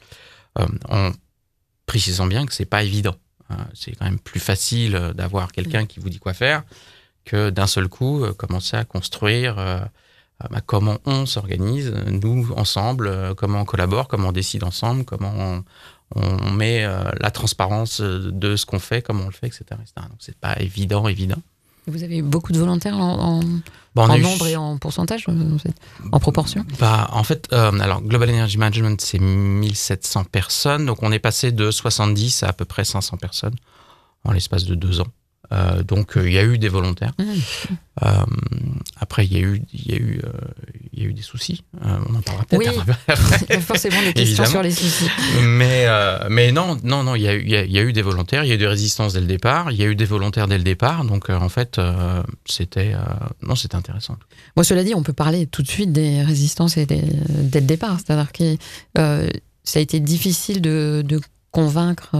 Euh, 0.58 0.66
en 0.88 1.10
précisant 1.86 2.26
bien 2.26 2.46
que 2.46 2.54
c'est 2.54 2.64
pas 2.64 2.82
évident. 2.82 3.16
Hein. 3.50 3.66
C'est 3.74 3.92
quand 3.92 4.04
même 4.04 4.20
plus 4.20 4.40
facile 4.40 4.94
euh, 4.94 5.12
d'avoir 5.12 5.52
quelqu'un 5.52 5.86
qui 5.86 6.00
vous 6.00 6.08
dit 6.08 6.18
quoi 6.18 6.32
faire 6.32 6.62
que 7.24 7.50
d'un 7.50 7.66
seul 7.66 7.88
coup 7.88 8.22
euh, 8.22 8.32
commencer 8.32 8.76
à 8.76 8.84
construire 8.84 9.56
bah, 10.50 10.60
comment 10.66 10.98
on 11.06 11.26
s'organise, 11.26 11.94
nous 12.08 12.52
ensemble, 12.56 13.34
comment 13.36 13.60
on 13.60 13.64
collabore, 13.64 14.08
comment 14.08 14.28
on 14.28 14.32
décide 14.32 14.64
ensemble, 14.64 15.04
comment 15.04 15.62
on, 16.16 16.50
met 16.50 16.82
la 17.20 17.30
transparence 17.30 18.00
de 18.00 18.56
ce 18.56 18.66
qu'on 18.66 18.78
fait, 18.78 19.00
comment 19.00 19.22
on 19.24 19.28
le 19.28 19.32
fait, 19.32 19.46
etc. 19.46 19.64
etc. 19.70 19.92
Donc 19.96 20.18
c'est 20.18 20.36
pas 20.36 20.54
évident, 20.60 21.08
évident. 21.08 21.40
Vous 21.86 22.02
avez 22.02 22.22
beaucoup 22.22 22.52
de 22.52 22.58
volontaires 22.58 22.98
en, 22.98 23.40
en 23.96 24.18
nombre 24.18 24.46
et 24.46 24.56
en 24.56 24.78
pourcentage, 24.78 25.26
euh, 25.28 25.58
en 26.12 26.18
proportion? 26.18 26.64
Bah, 26.80 27.08
En 27.12 27.24
fait, 27.24 27.48
euh, 27.52 27.78
alors 27.78 28.00
Global 28.02 28.30
Energy 28.30 28.58
Management, 28.58 29.00
c'est 29.00 29.18
1700 29.18 30.24
personnes. 30.24 30.86
Donc 30.86 31.02
on 31.02 31.12
est 31.12 31.18
passé 31.18 31.52
de 31.52 31.70
70 31.70 32.42
à 32.42 32.48
à 32.48 32.52
peu 32.52 32.64
près 32.64 32.84
500 32.84 33.16
personnes 33.18 33.56
en 34.24 34.32
l'espace 34.32 34.64
de 34.64 34.74
deux 34.74 35.00
ans. 35.00 35.08
Euh, 35.52 35.82
donc 35.82 36.12
il 36.16 36.32
y 36.32 36.38
a 36.38 36.44
eu 36.44 36.58
des 36.58 36.68
volontaires. 36.68 37.12
Mmh. 37.18 38.04
après, 38.98 39.24
il 39.24 39.32
y 39.32 39.36
a 39.36 39.40
eu, 39.40 39.62
il 39.72 39.90
y 39.90 39.94
a 39.94 39.96
eu, 39.96 40.20
il 40.92 41.02
y 41.02 41.06
a 41.06 41.08
eu 41.08 41.12
des 41.12 41.22
soucis. 41.22 41.62
on 41.80 42.14
en 42.14 42.22
parlera 42.22 42.44
peut-être 42.44 42.58
oui. 42.58 42.92
après. 43.08 43.60
forcément 43.60 44.02
des 44.02 44.12
questions 44.12 44.46
sur 44.46 44.62
les 44.62 44.70
soucis. 44.70 45.08
Mais, 45.42 45.86
mais 46.28 46.52
non, 46.52 46.76
non, 46.82 47.04
non, 47.04 47.14
il 47.14 47.22
y, 47.22 47.28
a 47.28 47.34
eu, 47.34 47.42
il 47.42 47.50
y, 47.50 47.78
a 47.78 47.82
eu 47.82 47.92
des 47.92 48.02
volontaires. 48.02 48.44
Il 48.44 48.48
y 48.48 48.52
a 48.52 48.54
eu 48.54 48.58
des 48.58 48.66
résistances 48.66 49.12
dès 49.12 49.20
le 49.20 49.26
départ. 49.26 49.70
Il 49.70 49.78
y 49.78 49.82
a 49.82 49.86
eu 49.86 49.94
des 49.94 50.04
volontaires 50.04 50.48
dès 50.48 50.58
le 50.58 50.64
départ. 50.64 51.04
Donc 51.04 51.30
en 51.30 51.48
fait, 51.48 51.80
c'était, 52.46 52.94
non, 53.42 53.54
c'était 53.54 53.76
intéressant. 53.76 54.16
Moi, 54.56 54.64
cela 54.64 54.82
dit, 54.82 54.94
on 54.94 55.02
peut 55.02 55.12
parler 55.12 55.46
tout 55.46 55.62
de 55.62 55.68
suite 55.68 55.92
des 55.92 56.22
résistances 56.22 56.76
et 56.76 56.86
dès 56.86 57.02
le 57.60 57.66
départ. 57.66 57.98
C'est-à-dire 58.00 58.32
que 58.32 58.56
ça 59.64 59.78
a 59.78 59.82
été 59.82 59.98
difficile 60.00 60.60
de, 60.60 61.02
de 61.06 61.20
convaincre 61.54 62.16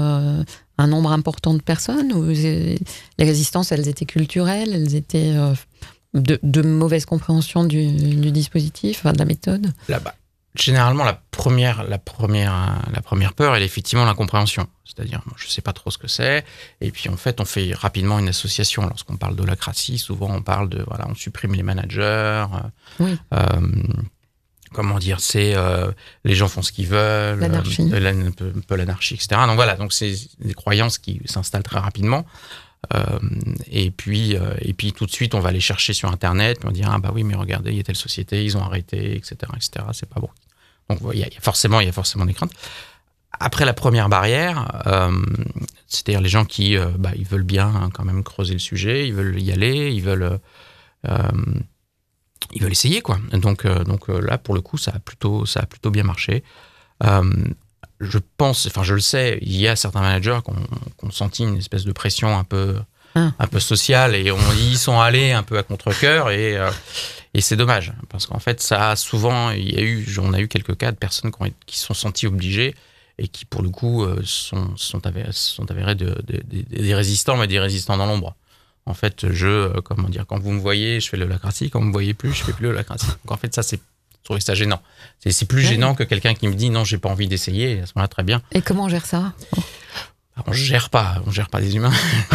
un 0.79 0.87
nombre 0.87 1.12
important 1.12 1.55
de 1.55 1.62
personnes 1.62 2.12
ou 2.12 2.29
les 2.29 2.79
résistances, 3.19 3.73
elles 3.73 3.88
étaient 3.88 4.07
culturelles, 4.07 4.73
elles 4.73 4.95
étaient 4.95 5.33
euh, 5.35 5.55
de, 6.14 6.38
de 6.43 6.62
mauvaise 6.62 7.05
compréhension 7.05 7.64
du, 7.64 7.93
du 7.93 8.31
dispositif, 8.31 9.00
enfin, 9.00 9.12
de 9.12 9.19
la 9.19 9.25
méthode? 9.25 9.73
Là-bas. 9.88 10.14
Généralement, 10.57 11.03
la 11.03 11.21
première, 11.33 11.83
la, 11.83 11.99
première, 11.99 12.81
la 12.93 13.03
première 13.03 13.33
peur, 13.33 13.57
elle 13.57 13.62
est 13.62 13.67
effectivement 13.67 14.05
l'incompréhension. 14.05 14.69
C'est-à-dire, 14.85 15.21
je 15.37 15.47
ne 15.47 15.50
sais 15.50 15.62
pas 15.62 15.73
trop 15.73 15.91
ce 15.91 15.99
que 15.99 16.07
c'est. 16.07 16.45
Et 16.81 16.93
puis, 16.93 17.09
en 17.09 17.17
fait, 17.17 17.41
on 17.41 17.45
fait 17.45 17.75
rapidement 17.75 18.21
une 18.21 18.29
association. 18.29 18.87
Lorsqu'on 18.87 19.17
parle 19.17 19.35
d'holacratie, 19.35 19.99
souvent, 19.99 20.31
on 20.31 20.43
parle 20.43 20.69
de, 20.69 20.85
voilà, 20.87 21.07
on 21.09 21.17
supprime 21.17 21.55
les 21.55 21.64
managers. 21.64 22.47
Oui. 23.00 23.19
Euh, 23.33 23.38
comment 24.75 24.99
dire, 24.99 25.21
c'est 25.21 25.54
euh, 25.54 25.90
les 26.25 26.35
gens 26.35 26.49
font 26.49 26.61
ce 26.61 26.73
qu'ils 26.73 26.88
veulent, 26.88 27.38
L'anarchie. 27.38 27.88
euh, 27.90 28.28
un 28.28 28.61
peu, 28.66 28.75
l'anarchie, 28.76 29.14
etc. 29.14 29.40
Donc 29.47 29.54
voilà, 29.54 29.76
donc 29.76 29.93
c'est 29.93 30.14
des 30.40 30.52
croyances 30.52 30.99
qui 30.99 31.21
s'installent 31.25 31.62
très 31.62 31.78
rapidement. 31.78 32.26
Euh, 32.95 33.19
et 33.71 33.90
puis, 33.90 34.37
et 34.61 34.75
puis 34.75 34.93
tout 34.93 35.07
de 35.07 35.11
suite, 35.11 35.35
on 35.35 35.40
va 35.40 35.49
aller 35.49 35.61
chercher 35.61 35.95
sur 35.95 36.11
Internet, 36.11 36.59
puis 36.61 36.69
on 36.69 36.73
dit 36.73 36.83
ah 36.85 36.99
bah 36.99 37.12
oui, 37.14 37.25
mais 37.25 37.35
regardez, 37.35 37.71
il 37.71 37.76
y 37.78 37.81
a 37.81 37.83
telle 37.83 37.97
société, 37.97 38.45
ils 38.45 38.59
ont 38.59 38.62
arrêté, 38.62 39.16
etc., 39.16 39.37
etc. 39.57 39.87
C'est 39.93 40.09
pas 40.09 40.21
bon. 40.21 40.28
Donc 40.90 40.99
il 41.14 41.19
y, 41.21 41.23
a, 41.25 41.28
il 41.28 41.33
y 41.33 41.38
a 41.38 41.40
forcément, 41.40 41.81
il 41.81 41.87
y 41.87 41.88
a 41.88 41.93
forcément 41.93 42.26
des 42.26 42.35
craintes. 42.35 42.52
Après 43.40 43.64
la 43.64 43.73
première 43.73 44.09
barrière, 44.11 44.71
c'est-à-dire 45.87 46.21
les 46.21 46.28
gens 46.28 46.45
qui, 46.45 46.76
bah, 46.99 47.11
ils 47.16 47.25
veulent 47.26 47.43
bien 47.43 47.66
hein, 47.66 47.88
quand 47.93 48.04
même 48.04 48.23
creuser 48.23 48.52
le 48.52 48.59
sujet, 48.61 49.09
ils 49.09 49.14
veulent 49.14 49.40
y 49.40 49.50
aller, 49.50 49.90
ils 49.93 50.02
veulent, 50.02 50.38
ils 52.52 52.62
veulent 52.62 52.72
essayer 52.72 53.00
quoi. 53.00 53.18
Donc, 53.32 53.64
euh, 53.64 53.84
donc 53.84 54.08
euh, 54.10 54.20
là, 54.20 54.38
pour 54.38 54.54
le 54.54 54.60
coup, 54.60 54.78
ça 54.78 54.92
a 54.94 54.98
plutôt, 54.98 55.46
ça 55.46 55.60
a 55.60 55.66
plutôt 55.66 55.90
bien 55.90 56.04
marché. 56.04 56.42
Euh, 57.04 57.22
je 58.00 58.18
pense, 58.36 58.66
enfin 58.66 58.82
je 58.82 58.94
le 58.94 59.00
sais, 59.00 59.38
il 59.42 59.56
y 59.56 59.68
a 59.68 59.76
certains 59.76 60.00
managers 60.00 60.40
qui 60.44 60.50
ont, 60.50 60.56
qui 60.98 61.04
ont 61.06 61.10
senti 61.10 61.42
une 61.44 61.56
espèce 61.58 61.84
de 61.84 61.92
pression 61.92 62.36
un 62.36 62.44
peu, 62.44 62.76
Ah. 63.14 63.30
un 63.38 63.46
peu 63.46 63.60
sociale 63.60 64.14
et 64.16 64.30
on, 64.32 64.38
ils 64.56 64.72
y 64.72 64.76
sont 64.76 64.98
allés 65.00 65.30
un 65.32 65.42
peu 65.44 65.56
à 65.58 65.62
contre-cœur 65.62 66.30
et, 66.30 66.56
euh, 66.56 66.70
et 67.32 67.40
c'est 67.40 67.56
dommage 67.56 67.92
parce 68.08 68.26
qu'en 68.26 68.40
fait 68.40 68.60
ça 68.60 68.90
a 68.90 68.96
souvent, 68.96 69.50
il 69.50 69.72
y 69.72 69.78
a 69.78 69.82
eu, 69.82 70.04
on 70.20 70.32
a 70.32 70.40
eu 70.40 70.48
quelques 70.48 70.76
cas 70.76 70.90
de 70.90 70.96
personnes 70.96 71.30
qui, 71.30 71.42
ont, 71.42 71.50
qui 71.66 71.78
sont 71.78 71.94
senties 71.94 72.26
obligées 72.26 72.74
et 73.18 73.28
qui 73.28 73.44
pour 73.44 73.62
le 73.62 73.68
coup 73.70 74.04
sont, 74.24 74.76
sont 74.76 75.06
avérés, 75.06 75.30
sont 75.32 75.70
avérés 75.70 75.94
de, 75.94 76.06
de- 76.26 76.42
de- 76.44 76.82
des 76.82 76.94
résistants 76.94 77.36
mais 77.36 77.46
des 77.46 77.60
résistants 77.60 77.96
dans 77.96 78.06
l'ombre. 78.06 78.34
En 78.87 78.95
fait, 78.95 79.33
je, 79.33 79.47
euh, 79.47 79.81
comment 79.83 80.09
dire, 80.09 80.26
quand 80.26 80.38
vous 80.38 80.53
me 80.53 80.61
voyez, 80.61 81.00
je 81.00 81.09
fais 81.09 81.17
le 81.17 81.26
lacratie, 81.26 81.71
quand 81.71 81.81
vous 81.81 81.87
me 81.87 81.93
voyez 81.93 82.12
plus, 82.14 82.33
je 82.35 82.45
fais 82.45 82.53
plus 82.53 82.64
le 82.67 82.73
lacratie. 82.73 83.07
Donc 83.07 83.31
en 83.33 83.37
fait, 83.37 83.55
ça, 83.55 83.62
c'est, 83.62 83.76
je 83.79 84.25
trouvais 84.25 84.41
ça 84.41 84.55
gênant. 84.55 84.83
C'est, 85.21 85.47
plus 85.49 85.62
Ouais. 85.62 85.69
gênant 85.71 85.95
que 85.95 86.03
quelqu'un 86.03 86.35
qui 86.35 86.49
me 86.49 86.55
dit 86.55 86.69
non, 86.71 86.85
j'ai 86.85 86.99
pas 86.99 87.09
envie 87.09 87.26
d'essayer. 87.29 87.81
À 87.81 87.87
ce 87.87 87.93
moment-là, 87.97 88.09
très 88.09 88.23
bien. 88.25 88.43
Et 88.53 88.61
comment 88.62 88.85
on 88.85 88.88
gère 88.88 89.07
ça? 89.07 89.33
On 90.47 90.53
gère 90.53 90.91
pas, 90.91 91.23
on 91.26 91.31
gère 91.31 91.49
pas 91.49 91.61
des 91.61 91.76
humains. 91.76 91.93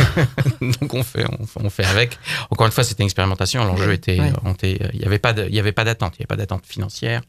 Donc 0.62 0.94
on 0.94 1.04
fait, 1.04 1.26
on, 1.38 1.46
fait- 1.46 1.60
on 1.62 1.70
fait 1.70 1.84
avec. 1.86 2.18
Encore 2.50 2.66
une 2.66 2.72
fois, 2.72 2.84
c'était 2.86 3.04
une 3.04 3.08
expérimentation. 3.08 3.64
L'enjeu 3.66 3.92
était, 3.92 4.20
ouais. 4.20 4.32
était- 4.52 4.90
il 4.94 5.02
y 5.02 5.06
avait 5.06 5.20
pas, 5.20 5.34
de, 5.34 5.46
il 5.50 5.54
y 5.54 5.60
avait 5.60 5.74
pas 5.74 5.84
d'attente. 5.84 6.14
Il 6.16 6.20
y 6.20 6.24
avait 6.24 6.28
pas 6.28 6.38
d'attente 6.38 6.66
financière. 6.66 7.22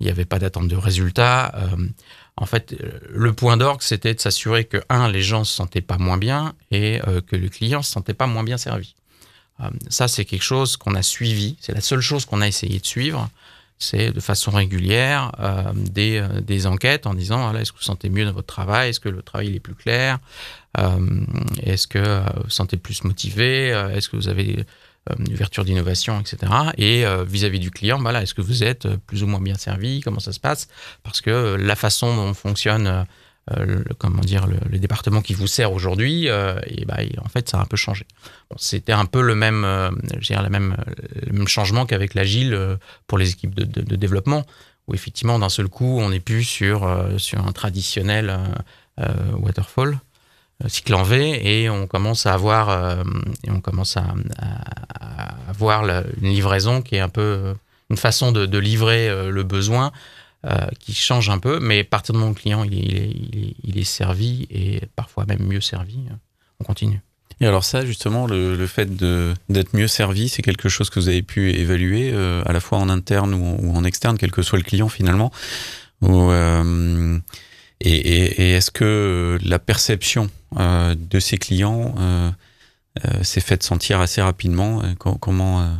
Il 0.00 0.04
n'y 0.04 0.10
avait 0.10 0.26
pas 0.26 0.38
d'attente 0.38 0.68
de 0.68 0.76
résultats. 0.76 1.52
Euh, 1.56 1.88
en 2.36 2.46
fait, 2.46 2.74
euh, 2.74 2.98
le 3.08 3.32
point 3.32 3.56
d'orgue, 3.56 3.80
c'était 3.80 4.12
de 4.12 4.20
s'assurer 4.20 4.64
que 4.64 4.82
un, 4.88 5.08
les 5.08 5.22
gens 5.22 5.44
se 5.44 5.54
sentaient 5.54 5.80
pas 5.80 5.96
moins 5.96 6.18
bien 6.18 6.54
et 6.70 7.00
euh, 7.08 7.20
que 7.22 7.34
le 7.34 7.48
client 7.48 7.82
se 7.82 7.92
sentait 7.92 8.14
pas 8.14 8.26
moins 8.26 8.44
bien 8.44 8.58
servi. 8.58 8.94
Ça, 9.88 10.06
c'est 10.06 10.26
quelque 10.26 10.42
chose 10.42 10.76
qu'on 10.76 10.94
a 10.94 11.02
suivi. 11.02 11.56
C'est 11.62 11.72
la 11.72 11.80
seule 11.80 12.02
chose 12.02 12.26
qu'on 12.26 12.42
a 12.42 12.46
essayé 12.46 12.78
de 12.78 12.84
suivre. 12.84 13.30
C'est 13.78 14.10
de 14.10 14.20
façon 14.20 14.50
régulière 14.50 15.32
des, 15.74 16.66
enquêtes 16.66 17.06
en 17.06 17.14
disant 17.14 17.54
est-ce 17.54 17.72
que 17.72 17.78
vous 17.78 17.84
sentez 17.84 18.10
mieux 18.10 18.26
dans 18.26 18.34
votre 18.34 18.46
travail? 18.46 18.90
Est-ce 18.90 19.00
que 19.00 19.08
le 19.08 19.22
travail 19.22 19.46
il 19.48 19.56
est 19.56 19.60
plus 19.60 19.74
clair? 19.74 20.18
Est-ce 21.62 21.86
que 21.86 22.18
vous 22.36 22.42
vous 22.44 22.50
sentez 22.50 22.76
plus 22.76 23.02
motivé? 23.04 23.68
Est-ce 23.94 24.10
que 24.10 24.16
vous 24.16 24.28
avez 24.28 24.66
une 25.18 25.32
ouverture 25.32 25.64
d'innovation, 25.64 26.20
etc. 26.20 26.52
Et 26.78 27.06
euh, 27.06 27.24
vis-à-vis 27.24 27.60
du 27.60 27.70
client, 27.70 27.98
voilà, 27.98 28.22
est-ce 28.22 28.34
que 28.34 28.42
vous 28.42 28.64
êtes 28.64 28.86
euh, 28.86 28.96
plus 29.06 29.22
ou 29.22 29.26
moins 29.26 29.40
bien 29.40 29.56
servi? 29.56 30.00
Comment 30.00 30.20
ça 30.20 30.32
se 30.32 30.40
passe? 30.40 30.68
Parce 31.02 31.20
que 31.20 31.30
euh, 31.30 31.56
la 31.56 31.76
façon 31.76 32.14
dont 32.16 32.34
fonctionne 32.34 32.86
euh, 32.86 33.02
euh, 33.52 33.64
le, 33.64 33.84
comment 33.96 34.22
dire, 34.22 34.48
le, 34.48 34.78
département 34.78 35.22
qui 35.22 35.32
vous 35.32 35.46
sert 35.46 35.72
aujourd'hui, 35.72 36.28
euh, 36.28 36.58
et 36.66 36.84
bah, 36.84 36.96
en 37.24 37.28
fait, 37.28 37.48
ça 37.48 37.58
a 37.58 37.62
un 37.62 37.64
peu 37.64 37.76
changé. 37.76 38.04
C'était 38.56 38.92
un 38.92 39.04
peu 39.04 39.22
le 39.22 39.36
même, 39.36 39.64
euh, 39.64 39.90
même, 40.50 40.76
changement 41.46 41.86
qu'avec 41.86 42.14
l'agile 42.14 42.54
euh, 42.54 42.76
pour 43.06 43.18
les 43.18 43.30
équipes 43.30 43.54
de, 43.54 43.96
développement, 43.96 44.44
où 44.88 44.94
effectivement, 44.94 45.38
d'un 45.38 45.48
seul 45.48 45.68
coup, 45.68 46.00
on 46.00 46.10
n'est 46.10 46.20
plus 46.20 46.42
sur, 46.42 46.84
euh, 46.84 47.18
sur 47.18 47.46
un 47.46 47.52
traditionnel 47.52 48.30
euh, 48.30 49.04
euh, 49.04 49.32
waterfall, 49.36 49.90
euh, 49.90 49.96
cycle 50.68 50.94
en 50.94 51.02
V, 51.02 51.40
et 51.42 51.68
on 51.70 51.86
commence 51.86 52.26
à 52.26 52.32
avoir, 52.34 52.70
euh, 52.70 53.02
on 53.48 53.60
commence 53.60 53.96
à, 53.96 54.04
avoir 55.48 55.84
une 56.20 56.30
livraison 56.30 56.82
qui 56.82 56.96
est 56.96 57.00
un 57.00 57.08
peu 57.08 57.20
euh, 57.20 57.54
une 57.90 57.96
façon 57.96 58.32
de, 58.32 58.46
de 58.46 58.58
livrer 58.58 59.08
euh, 59.08 59.30
le 59.30 59.42
besoin 59.42 59.92
euh, 60.44 60.54
qui 60.80 60.94
change 60.94 61.28
un 61.30 61.38
peu, 61.38 61.60
mais 61.60 61.80
à 61.80 61.84
partir 61.84 62.14
où 62.14 62.18
le 62.18 62.34
client 62.34 62.64
il 62.64 62.74
est, 62.96 63.10
il 63.62 63.78
est- 63.78 63.84
servi 63.84 64.46
et 64.50 64.80
parfois 64.96 65.24
même 65.26 65.42
mieux 65.42 65.60
servi, 65.60 65.98
euh, 66.10 66.14
on 66.60 66.64
continue. 66.64 67.00
Et 67.40 67.46
alors 67.46 67.64
ça, 67.64 67.84
justement, 67.84 68.26
le, 68.26 68.56
le 68.56 68.66
fait 68.66 68.96
de- 68.96 69.34
d'être 69.48 69.74
mieux 69.74 69.88
servi, 69.88 70.28
c'est 70.28 70.42
quelque 70.42 70.68
chose 70.70 70.88
que 70.88 70.98
vous 71.00 71.08
avez 71.08 71.22
pu 71.22 71.50
évaluer 71.50 72.10
euh, 72.12 72.42
à 72.46 72.52
la 72.52 72.60
fois 72.60 72.78
en 72.78 72.88
interne 72.88 73.34
ou 73.34 73.76
en, 73.76 73.84
externe, 73.84 74.16
quel 74.18 74.30
que 74.32 74.42
soit 74.42 74.58
le 74.58 74.64
client 74.64 74.88
finalement. 74.88 75.30
Ou, 76.00 76.30
euh, 76.30 77.18
et 77.80 78.54
est-ce 78.56 78.70
que 78.70 79.38
la 79.42 79.58
perception 79.58 80.30
euh, 80.58 80.94
de 80.98 81.20
ces 81.20 81.38
clients 81.38 81.94
euh, 81.98 82.30
euh, 83.04 83.22
s'est 83.22 83.40
faite 83.40 83.62
sentir 83.62 84.00
assez 84.00 84.22
rapidement 84.22 84.82
co- 84.98 85.16
Comment 85.16 85.76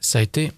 Ça 0.00 0.18
a 0.20 0.22
été 0.22 0.52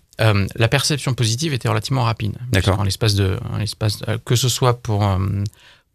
la 0.55 0.69
perception 0.69 1.15
positive 1.15 1.55
était 1.55 1.69
relativement 1.71 2.05
rapide. 2.05 2.37
D'accord. 2.53 2.79
En 2.79 2.83
l'espace 2.83 3.15
de, 3.15 3.39
en 3.53 3.57
l'espace 3.57 4.01
que 4.27 4.37
ce 4.37 4.51
soit 4.51 4.83
pour 4.83 5.03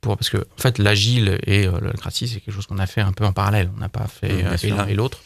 pour 0.02 0.18
parce 0.18 0.30
que 0.32 0.38
en 0.38 0.58
fait 0.62 0.80
l'agile 0.80 1.38
et 1.46 1.68
euh, 1.68 1.80
le 1.80 1.92
gratis 1.92 2.32
c'est 2.34 2.40
quelque 2.40 2.54
chose 2.56 2.66
qu'on 2.66 2.80
a 2.80 2.88
fait 2.88 3.02
un 3.02 3.12
peu 3.14 3.24
en 3.24 3.34
parallèle. 3.34 3.70
On 3.76 3.80
n'a 3.80 3.90
pas 3.90 4.08
fait 4.08 4.44
Mm, 4.44 4.48
euh, 4.48 4.58
sûr. 4.58 4.76
l'un 4.76 4.88
et 4.88 4.96
l'autre. 4.96 5.20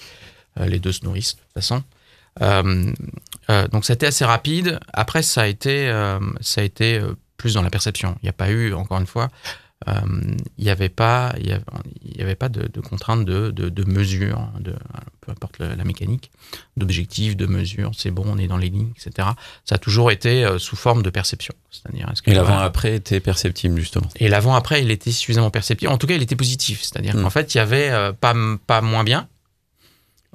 Euh, 0.60 0.66
les 0.66 0.80
deux 0.80 0.92
se 0.92 1.06
nourrissent 1.06 1.36
de 1.38 1.42
toute 1.42 1.54
façon. 1.54 1.84
Donc 3.72 3.86
c'était 3.86 4.06
assez 4.08 4.26
rapide. 4.26 4.80
Après 4.94 5.24
ça 5.24 5.42
a 5.44 5.48
été 5.48 5.90
ça 6.42 6.62
a 6.62 6.64
été 6.64 7.02
plus 7.38 7.54
dans 7.54 7.62
la 7.62 7.70
perception. 7.70 8.16
Il 8.22 8.26
n'y 8.26 8.30
a 8.30 8.34
pas 8.34 8.50
eu 8.50 8.74
encore 8.74 9.00
une 9.00 9.08
fois. 9.08 9.30
Euh, 9.88 9.94
il 10.58 10.66
n'y 10.66 10.70
avait 10.70 10.90
pas, 10.90 11.34
il 11.40 11.48
y 11.48 11.54
avait, 11.54 11.64
y 12.04 12.22
avait 12.22 12.36
pas 12.36 12.50
de, 12.50 12.68
de 12.68 12.82
contrainte 12.82 13.24
de, 13.24 13.50
de, 13.50 13.70
de 13.70 13.84
mesure, 13.86 14.50
de, 14.60 14.74
peu 15.22 15.32
importe 15.32 15.58
la 15.60 15.84
mécanique, 15.86 16.32
d'objectifs, 16.76 17.38
de 17.38 17.46
mesures, 17.46 17.92
c'est 17.96 18.12
bon, 18.12 18.24
on 18.26 18.38
est 18.38 18.48
dans 18.48 18.58
les 18.58 18.70
lignes, 18.70 18.92
etc. 18.98 19.30
Ça 19.64 19.76
a 19.76 19.78
toujours 19.78 20.12
été 20.12 20.44
euh, 20.44 20.60
sous 20.60 20.76
forme 20.76 21.02
de 21.02 21.10
perception. 21.10 21.54
C'est-à-dire, 21.72 22.10
est-ce 22.12 22.22
que 22.22 22.30
Et 22.32 22.34
l'avant-après 22.34 22.96
était 22.96 23.22
perceptible, 23.22 23.80
justement. 23.80 24.10
et 24.18 24.28
l'avant-après, 24.28 24.82
il 24.82 24.92
était 24.92 25.12
suffisamment 25.12 25.50
perceptible. 25.50 25.92
En 25.92 25.98
tout 25.98 26.08
cas, 26.08 26.16
il 26.16 26.22
était 26.22 26.36
positif. 26.36 26.82
C'est-à-dire 26.82 27.16
Mm. 27.16 27.22
qu'en 27.22 27.30
fait, 27.30 27.56
il 27.56 27.58
y 27.60 27.62
avait 27.62 27.90
euh, 27.90 28.12
pas, 28.12 28.36
pas 28.68 28.82
moins 28.82 29.06
bien. 29.06 29.30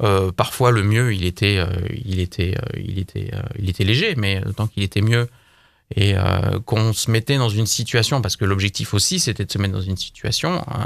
Euh, 0.02 0.32
parfois, 0.32 0.70
le 0.72 0.82
mieux, 0.82 1.14
il 1.14 1.24
était, 1.24 1.58
il 2.04 2.18
était, 2.18 2.56
il 2.76 2.98
était, 2.98 3.30
il 3.58 3.68
était 3.68 3.84
léger, 3.84 4.14
mais 4.16 4.40
tant 4.56 4.66
qu'il 4.66 4.82
était 4.82 5.02
mieux 5.02 5.28
et 5.94 6.16
euh, 6.16 6.60
qu'on 6.64 6.92
se 6.92 7.10
mettait 7.10 7.36
dans 7.36 7.48
une 7.48 7.66
situation, 7.66 8.22
parce 8.22 8.36
que 8.36 8.44
l'objectif 8.44 8.94
aussi, 8.94 9.18
c'était 9.18 9.44
de 9.44 9.52
se 9.52 9.58
mettre 9.58 9.74
dans 9.74 9.80
une 9.80 9.96
situation 9.96 10.64
euh, 10.74 10.84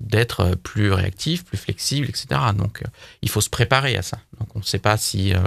d'être 0.00 0.54
plus 0.54 0.92
réactif, 0.92 1.44
plus 1.44 1.58
flexible, 1.58 2.08
etc. 2.08 2.26
Donc, 2.56 2.82
euh, 2.82 2.86
il 3.22 3.28
faut 3.28 3.42
se 3.42 3.50
préparer 3.50 3.96
à 3.96 4.02
ça. 4.02 4.18
Donc, 4.38 4.48
on 4.56 4.60
ne 4.60 4.64
sait 4.64 4.78
pas 4.78 4.96
si 4.96 5.34
euh, 5.34 5.40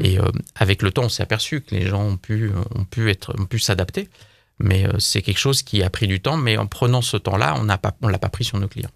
et 0.00 0.18
euh, 0.18 0.30
avec 0.54 0.82
le 0.82 0.90
temps, 0.90 1.04
on 1.04 1.08
s'est 1.08 1.22
aperçu 1.22 1.62
que 1.62 1.74
les 1.74 1.86
gens 1.86 2.02
ont 2.02 2.16
pu, 2.16 2.50
ont 2.74 2.84
pu 2.84 3.10
être, 3.10 3.34
ont 3.38 3.46
pu 3.46 3.58
s'adapter. 3.58 4.08
Mais 4.60 4.86
euh, 4.86 4.98
c'est 4.98 5.22
quelque 5.22 5.38
chose 5.38 5.62
qui 5.62 5.82
a 5.82 5.90
pris 5.90 6.06
du 6.06 6.20
temps, 6.20 6.36
mais 6.36 6.56
en 6.56 6.66
prenant 6.66 7.02
ce 7.02 7.16
temps-là, 7.16 7.56
on 7.58 7.64
n'a 7.64 7.80
l'a 8.02 8.18
pas 8.18 8.28
pris 8.28 8.44
sur 8.44 8.58
nos 8.58 8.68
clients. 8.68 8.90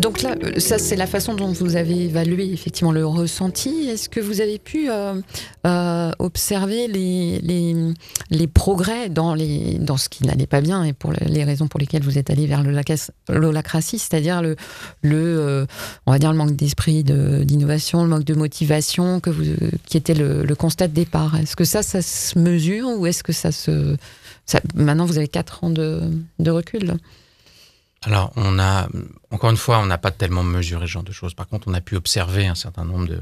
Donc 0.00 0.22
là, 0.22 0.34
euh, 0.42 0.58
ça 0.58 0.78
c'est 0.78 0.96
la 0.96 1.06
façon 1.06 1.34
dont 1.34 1.52
vous 1.52 1.76
avez 1.76 2.04
évalué 2.04 2.50
effectivement 2.52 2.92
le 2.92 3.04
ressenti. 3.04 3.88
Est-ce 3.88 4.08
que 4.08 4.18
vous 4.18 4.40
avez 4.40 4.58
pu 4.58 4.90
euh, 4.90 5.20
euh, 5.66 6.10
observer 6.18 6.88
les, 6.88 7.40
les, 8.30 8.46
progrès 8.46 9.10
dans, 9.10 9.34
les, 9.34 9.78
dans 9.78 9.98
ce 9.98 10.08
qui 10.08 10.24
n'allait 10.24 10.46
pas 10.46 10.62
bien 10.62 10.84
et 10.84 10.92
pour 10.94 11.12
les 11.12 11.44
raisons 11.44 11.68
pour 11.68 11.78
lesquelles 11.78 12.02
vous 12.02 12.16
êtes 12.16 12.30
allé 12.30 12.46
vers 12.46 12.62
l'holacratie, 13.28 13.98
c'est-à-dire 13.98 14.40
le, 14.42 14.56
le, 15.02 15.66
on 16.06 16.12
va 16.12 16.18
dire 16.18 16.32
le 16.32 16.38
manque 16.38 16.56
d'esprit 16.56 17.04
de- 17.04 17.44
d'innovation, 17.44 18.02
le 18.02 18.08
manque 18.08 18.24
de 18.24 18.34
motivation 18.34 19.20
que 19.20 19.30
qui 19.86 19.96
était 19.96 20.14
le, 20.14 20.54
constat 20.54 20.88
de 20.88 20.94
départ. 20.94 21.36
Est-ce 21.36 21.56
que 21.56 21.64
ça, 21.64 21.82
ça 21.82 22.00
se 22.00 22.38
mesure 22.38 22.88
ou 22.88 23.06
est-ce 23.06 23.22
que 23.22 23.32
ça 23.32 23.52
se... 23.52 23.96
maintenant, 24.74 25.04
vous 25.04 25.18
avez 25.18 25.28
quatre 25.28 25.62
ans 25.64 25.70
de, 25.70 26.00
de 26.38 26.50
recul? 26.50 26.96
Alors, 28.02 28.32
on 28.36 28.58
a, 28.58 28.88
encore 29.30 29.50
une 29.50 29.58
fois, 29.58 29.78
on 29.78 29.86
n'a 29.86 29.98
pas 29.98 30.10
tellement 30.10 30.42
mesuré 30.42 30.86
ce 30.86 30.92
genre 30.92 31.02
de 31.02 31.12
choses. 31.12 31.34
Par 31.34 31.46
contre, 31.46 31.68
on 31.68 31.74
a 31.74 31.82
pu 31.82 31.96
observer 31.96 32.46
un 32.46 32.54
certain 32.54 32.84
nombre 32.84 33.08
de, 33.08 33.20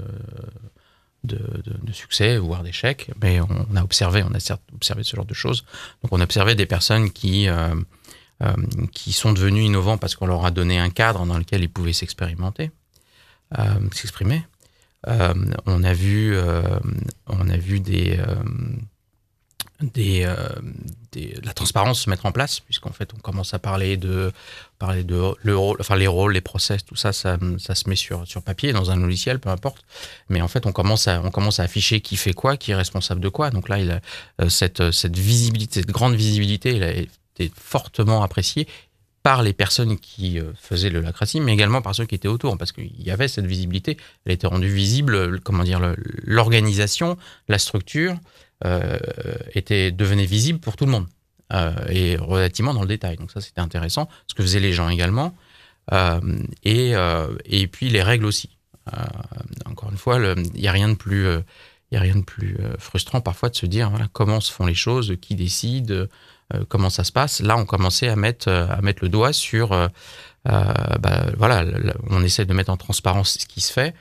de, 1.25 1.93
succès, 1.93 2.39
voire 2.39 2.63
d'échecs, 2.63 3.11
mais 3.21 3.41
on, 3.41 3.77
a 3.77 3.83
observé, 3.83 4.23
on 4.23 4.33
a 4.35 4.41
certes 4.41 4.63
observé 4.75 5.03
ce 5.03 5.17
genre 5.17 5.25
de 5.25 5.35
choses. 5.35 5.65
Donc, 6.03 6.13
on 6.13 6.21
a 6.21 6.25
observé 6.25 6.55
des 6.55 6.67
personnes 6.67 7.11
qui, 7.11 7.49
euh, 7.49 7.75
qui 8.93 9.13
sont 9.13 9.33
devenus 9.33 9.65
innovants 9.65 9.99
parce 9.99 10.15
qu'on 10.15 10.27
leur 10.27 10.45
a 10.45 10.53
donné 10.53 10.79
un 10.79 10.91
cadre 10.91 11.27
dans 11.27 11.39
lequel 11.39 11.63
ils 11.63 11.71
pouvaient 11.71 11.93
s'expérimenter, 11.93 12.71
s'exprimer. 13.93 14.45
on 15.09 15.83
a 15.83 15.93
vu, 15.93 16.39
on 17.27 17.49
a 17.49 17.57
vu 17.57 17.81
des 17.81 18.17
des, 19.81 20.25
euh, 20.25 20.49
des, 21.13 21.39
la 21.45 21.53
transparence 21.53 22.03
se 22.03 22.11
mettre 22.11 22.27
en 22.27 22.33
place, 22.33 22.61
puisqu'en 22.61 22.93
fait, 22.93 23.13
on 23.15 23.19
commence 23.19 23.55
à 23.55 23.59
parler 23.59 23.97
de, 23.97 24.33
parler 24.79 25.05
de 25.05 25.35
le 25.41 25.57
rôle, 25.57 25.77
enfin, 25.81 25.97
les 25.97 26.07
rôles, 26.07 26.33
les 26.33 26.41
process, 26.41 26.85
tout 26.85 26.97
ça, 26.97 27.13
ça, 27.13 27.39
se 27.59 27.89
met 27.89 27.97
sur, 27.97 28.27
sur 28.27 28.43
papier, 28.43 28.73
dans 28.73 28.91
un 28.91 28.97
logiciel, 28.97 29.39
peu 29.39 29.51
importe. 29.51 29.85
Mais 30.29 30.41
en 30.41 30.49
fait, 30.49 30.67
on 30.67 30.73
commence 30.73 31.07
à, 31.07 31.23
on 31.23 31.31
commence 31.31 31.61
à 31.61 31.63
afficher 31.63 32.01
qui 32.01 32.17
fait 32.17 32.33
quoi, 32.33 32.57
qui 32.57 32.73
est 32.73 32.75
responsable 32.75 33.21
de 33.21 33.29
quoi. 33.29 33.51
Donc 33.51 33.69
là, 33.69 33.79
il 33.79 33.91
a, 33.91 34.01
euh, 34.41 34.49
cette, 34.49 34.91
cette 34.91 35.17
visibilité, 35.17 35.81
cette 35.81 35.91
grande 35.91 36.15
visibilité, 36.15 36.77
elle 36.77 36.83
a 36.83 36.93
été 36.93 37.53
fortement 37.55 38.23
appréciée 38.23 38.67
par 39.23 39.43
les 39.43 39.53
personnes 39.53 39.99
qui 39.99 40.39
euh, 40.39 40.53
faisaient 40.61 40.91
le 40.91 41.01
lacratie, 41.01 41.41
mais 41.41 41.53
également 41.53 41.83
par 41.83 41.95
ceux 41.95 42.07
qui 42.07 42.15
étaient 42.15 42.29
autour, 42.29 42.57
parce 42.57 42.73
qu'il 42.73 43.01
y 43.01 43.11
avait 43.11 43.29
cette 43.29 43.47
visibilité. 43.47 43.97
Elle 44.25 44.33
était 44.33 44.47
rendue 44.47 44.73
visible, 44.73 45.41
comment 45.41 45.65
dire, 45.65 45.95
l'organisation, 46.25 47.17
la 47.49 47.59
structure, 47.59 48.13
euh, 48.13 48.17
était, 49.55 49.93
devenait 49.93 50.25
visible 50.25 50.59
pour 50.59 50.77
tout 50.77 50.85
le 50.85 50.91
monde 50.91 51.07
euh, 51.53 51.73
et 51.89 52.17
relativement 52.17 52.75
dans 52.75 52.83
le 52.83 52.89
détail. 52.89 53.17
Donc 53.17 53.31
ça, 53.31 53.41
c'était 53.41 53.61
intéressant, 53.61 54.09
ce 54.27 54.35
que 54.35 54.43
faisaient 54.43 54.61
les 54.61 54.73
gens 54.73 54.89
également. 54.89 55.35
Euh, 55.93 56.21
et, 56.65 56.93
et 57.47 57.67
puis 57.67 57.89
les 57.89 58.03
règles 58.03 58.27
aussi. 58.27 58.51
encore 59.65 59.91
une 59.91 59.97
fois, 59.97 60.19
il 60.37 60.61
n'y 60.61 60.69
a 60.69 60.73
rien 60.73 60.89
de 60.89 60.95
plus, 60.95 61.27
il 61.91 61.97
a 61.97 62.01
rien 62.01 62.17
de 62.17 62.25
plus 62.25 62.59
frustrant 62.79 63.21
parfois 63.21 63.49
de 63.49 63.57
se 63.57 63.67
dire 63.67 63.91
comment 64.13 64.41
se 64.41 64.53
font 64.53 64.67
les 64.67 64.75
choses, 64.75 65.17
qui 65.21 65.35
décide, 65.35 66.09
comment 66.69 66.91
ça 66.91 67.05
se 67.05 67.13
passe. 67.13 67.41
Là, 67.41 67.57
on 67.57 67.65
commençait 67.65 68.09
à 68.09 68.17
mettre, 68.17 68.51
à 68.51 68.83
mettre 68.83 69.03
le 69.03 69.09
doigt 69.09 69.33
sur, 69.33 69.71
bah, 70.45 71.27
voilà, 71.37 71.65
on 72.11 72.23
essaie 72.23 72.45
de 72.45 72.53
mettre 72.53 72.71
en 72.71 72.77
transparence 72.77 73.39
ce 73.39 73.47
qui 73.47 73.63
se 73.63 73.73
fait. 73.73 73.95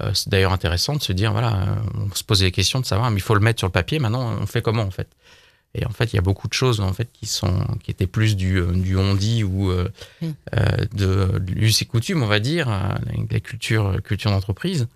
Euh, 0.00 0.10
c'est 0.12 0.28
d'ailleurs 0.28 0.52
intéressant 0.52 0.96
de 0.96 1.02
se 1.02 1.12
dire, 1.12 1.32
voilà, 1.32 1.54
euh, 1.54 1.76
on 2.10 2.14
se 2.14 2.24
posait 2.24 2.46
les 2.46 2.52
questions 2.52 2.80
de 2.80 2.86
savoir, 2.86 3.10
mais 3.10 3.18
il 3.18 3.22
faut 3.22 3.34
le 3.34 3.40
mettre 3.40 3.60
sur 3.60 3.68
le 3.68 3.72
papier, 3.72 4.00
maintenant 4.00 4.36
on 4.40 4.46
fait 4.46 4.60
comment 4.60 4.82
en 4.82 4.90
fait? 4.90 5.08
Et 5.76 5.86
en 5.86 5.90
fait, 5.90 6.12
il 6.12 6.16
y 6.16 6.18
a 6.18 6.22
beaucoup 6.22 6.46
de 6.48 6.52
choses 6.52 6.80
en 6.80 6.92
fait 6.92 7.08
qui 7.12 7.26
sont 7.26 7.64
qui 7.82 7.90
étaient 7.90 8.06
plus 8.06 8.36
du 8.36 8.58
euh, 8.58 8.72
du 8.72 8.96
on 8.96 9.14
dit 9.14 9.44
ou 9.44 9.70
euh, 9.70 9.88
de 10.92 11.40
l'us 11.48 11.82
et 11.82 11.84
coutume, 11.84 12.22
on 12.22 12.26
va 12.26 12.40
dire, 12.40 12.68
la 13.30 13.40
culture 13.40 14.00
culture 14.02 14.30
d'entreprise, 14.30 14.88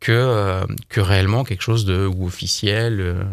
que 0.00 0.64
que 0.88 1.00
réellement 1.00 1.42
quelque 1.44 1.62
chose 1.62 1.84
de 1.84 2.06
ou 2.06 2.26
officiel 2.26 3.26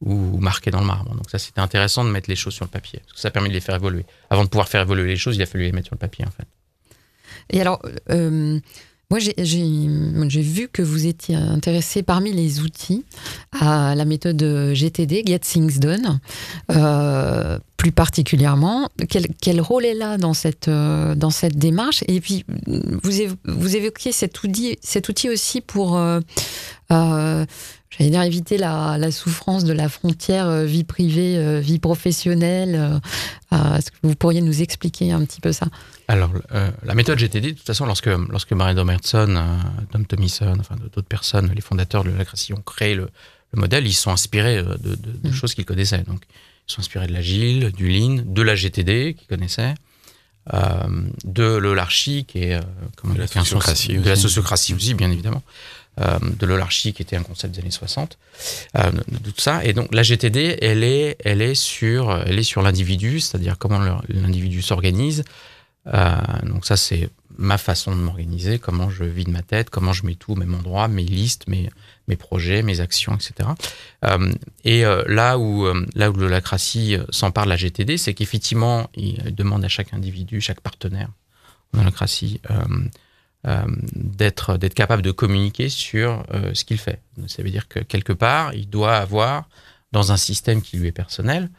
ou 0.00 0.38
marqué 0.38 0.70
dans 0.70 0.80
le 0.80 0.86
marbre. 0.86 1.14
Donc 1.14 1.30
ça, 1.30 1.38
c'était 1.38 1.60
intéressant 1.60 2.04
de 2.04 2.10
mettre 2.10 2.28
les 2.28 2.36
choses 2.36 2.54
sur 2.54 2.64
le 2.64 2.70
papier, 2.70 3.00
parce 3.00 3.14
que 3.14 3.20
ça 3.20 3.30
permet 3.30 3.48
de 3.48 3.54
les 3.54 3.60
faire 3.60 3.76
évoluer. 3.76 4.04
Avant 4.28 4.44
de 4.44 4.48
pouvoir 4.48 4.68
faire 4.68 4.82
évoluer 4.82 5.06
les 5.06 5.16
choses, 5.16 5.36
il 5.36 5.42
a 5.42 5.46
fallu 5.46 5.64
les 5.64 5.72
mettre 5.72 5.86
sur 5.86 5.94
le 5.94 6.00
papier 6.00 6.24
en 6.24 6.30
fait. 6.30 6.46
Et 7.50 7.60
alors. 7.60 7.80
Moi, 9.10 9.20
j'ai 9.20 10.42
vu 10.42 10.68
que 10.72 10.82
vous 10.82 11.06
étiez 11.06 11.36
intéressé 11.36 12.02
parmi 12.02 12.32
les 12.32 12.60
outils 12.60 13.04
à 13.52 13.94
la 13.94 14.04
méthode 14.04 14.42
GTD, 14.72 15.24
Get 15.26 15.40
Things 15.40 15.78
Done. 15.78 16.20
Euh, 16.70 17.58
plus 17.76 17.92
particulièrement, 17.92 18.88
quel, 19.08 19.60
rôle 19.60 19.84
est 19.84 19.92
là 19.92 20.16
dans 20.16 20.32
cette, 20.32 20.68
euh, 20.68 21.14
dans 21.14 21.28
cette 21.28 21.58
démarche? 21.58 22.02
Et 22.08 22.20
puis, 22.20 22.44
vous, 22.66 23.10
vous 23.44 23.76
évoquiez 23.76 24.10
cet 24.10 24.42
outil, 24.42 24.78
cet 24.80 25.10
outil 25.10 25.28
aussi 25.28 25.60
pour, 25.60 25.98
euh, 25.98 26.20
j'allais 27.96 28.10
dire, 28.10 28.22
éviter 28.22 28.58
la, 28.58 28.96
la, 28.98 29.10
souffrance 29.10 29.64
de 29.64 29.72
la 29.72 29.88
frontière 29.88 30.50
vie 30.64 30.84
privée, 30.84 31.60
vie 31.60 31.78
professionnelle. 31.78 33.00
Est-ce 33.52 33.90
que 33.90 33.96
vous 34.02 34.14
pourriez 34.14 34.40
nous 34.40 34.62
expliquer 34.62 35.12
un 35.12 35.24
petit 35.24 35.40
peu 35.40 35.52
ça 35.52 35.66
alors, 36.08 36.30
euh, 36.52 36.70
la 36.82 36.94
méthode 36.94 37.18
GTD, 37.18 37.52
de 37.52 37.56
toute 37.56 37.66
façon, 37.66 37.86
lorsque, 37.86 38.06
lorsque 38.06 38.52
Marie 38.52 38.74
Domerson, 38.74 39.34
euh, 39.36 39.84
Tom 39.90 40.04
Thompson, 40.06 40.56
enfin 40.60 40.76
d'autres 40.76 41.02
personnes, 41.02 41.50
les 41.54 41.62
fondateurs 41.62 42.04
de 42.04 42.10
la 42.10 42.24
ont 42.24 42.62
créé 42.62 42.94
le, 42.94 43.08
modèle, 43.54 43.86
ils 43.86 43.94
sont 43.94 44.10
inspirés 44.10 44.58
euh, 44.58 44.76
de, 44.78 44.96
de, 44.96 45.28
mm. 45.28 45.32
choses 45.32 45.54
qu'ils 45.54 45.64
connaissaient. 45.64 46.02
Donc, 46.02 46.22
ils 46.68 46.72
sont 46.72 46.80
inspirés 46.80 47.06
de 47.06 47.12
l'agile, 47.12 47.72
du 47.72 47.88
lean, 47.88 48.22
de 48.24 48.42
la 48.42 48.54
GTD 48.54 49.14
qu'ils 49.14 49.28
connaissaient, 49.28 49.74
de 51.24 51.56
l'olarchie, 51.56 52.26
qui 52.26 52.40
est 52.40 52.60
comment 52.96 53.14
de 53.14 53.20
la 53.20 53.26
sociocratie, 53.26 53.96
de 53.96 54.08
la 54.08 54.16
sociocratie 54.16 54.74
aussi, 54.74 54.92
bien 54.92 55.10
évidemment. 55.10 55.42
De 55.98 56.46
l'olarchie 56.46 56.92
qui 56.92 57.02
était 57.02 57.16
un 57.16 57.22
concept 57.22 57.54
des 57.54 57.60
années 57.60 57.70
60, 57.70 58.18
de, 58.74 59.30
tout 59.30 59.32
ça. 59.40 59.64
Et 59.64 59.72
donc 59.72 59.94
la 59.94 60.02
GTD, 60.02 60.58
elle 60.60 60.82
est, 60.82 61.16
elle 61.24 61.40
est 61.40 61.54
sur, 61.54 62.22
elle 62.26 62.38
est 62.38 62.44
sur 62.44 62.62
l'individu, 62.62 63.20
c'est-à-dire 63.20 63.56
comment 63.58 63.78
l'individu 64.08 64.60
s'organise, 64.60 65.24
euh, 65.92 66.16
donc 66.44 66.64
ça, 66.64 66.76
c'est 66.76 67.10
ma 67.36 67.58
façon 67.58 67.94
de 67.94 68.00
m'organiser, 68.00 68.58
comment 68.58 68.90
je 68.90 69.04
vide 69.04 69.28
ma 69.28 69.42
tête, 69.42 69.68
comment 69.68 69.92
je 69.92 70.06
mets 70.06 70.14
tout 70.14 70.32
au 70.32 70.36
même 70.36 70.54
endroit, 70.54 70.88
mes 70.88 71.02
listes, 71.02 71.48
mes, 71.48 71.68
mes 72.06 72.16
projets, 72.16 72.62
mes 72.62 72.80
actions, 72.80 73.14
etc. 73.14 73.48
Euh, 74.04 74.32
et 74.64 74.84
euh, 74.84 75.02
là 75.08 75.38
où 75.38 75.66
là 75.94 76.10
où 76.10 76.16
s'empare 77.10 77.44
de 77.44 77.50
la 77.50 77.56
GTD, 77.56 77.98
c'est 77.98 78.14
qu'effectivement, 78.14 78.88
il 78.94 79.34
demande 79.34 79.64
à 79.64 79.68
chaque 79.68 79.92
individu, 79.92 80.40
chaque 80.40 80.60
partenaire 80.60 81.08
en 81.76 81.80
holacratie 81.80 82.40
d'être 83.94 84.56
d'être 84.56 84.74
capable 84.74 85.02
de 85.02 85.10
communiquer 85.10 85.68
sur 85.68 86.24
ce 86.54 86.64
qu'il 86.64 86.78
fait. 86.78 87.00
Ça 87.26 87.42
veut 87.42 87.50
dire 87.50 87.68
que 87.68 87.78
quelque 87.78 88.14
part, 88.14 88.54
il 88.54 88.70
doit 88.70 88.96
avoir 88.96 89.48
dans 89.92 90.12
un 90.12 90.16
système 90.16 90.62
qui 90.62 90.78
lui 90.78 90.88
est 90.88 90.92
personnel 90.92 91.50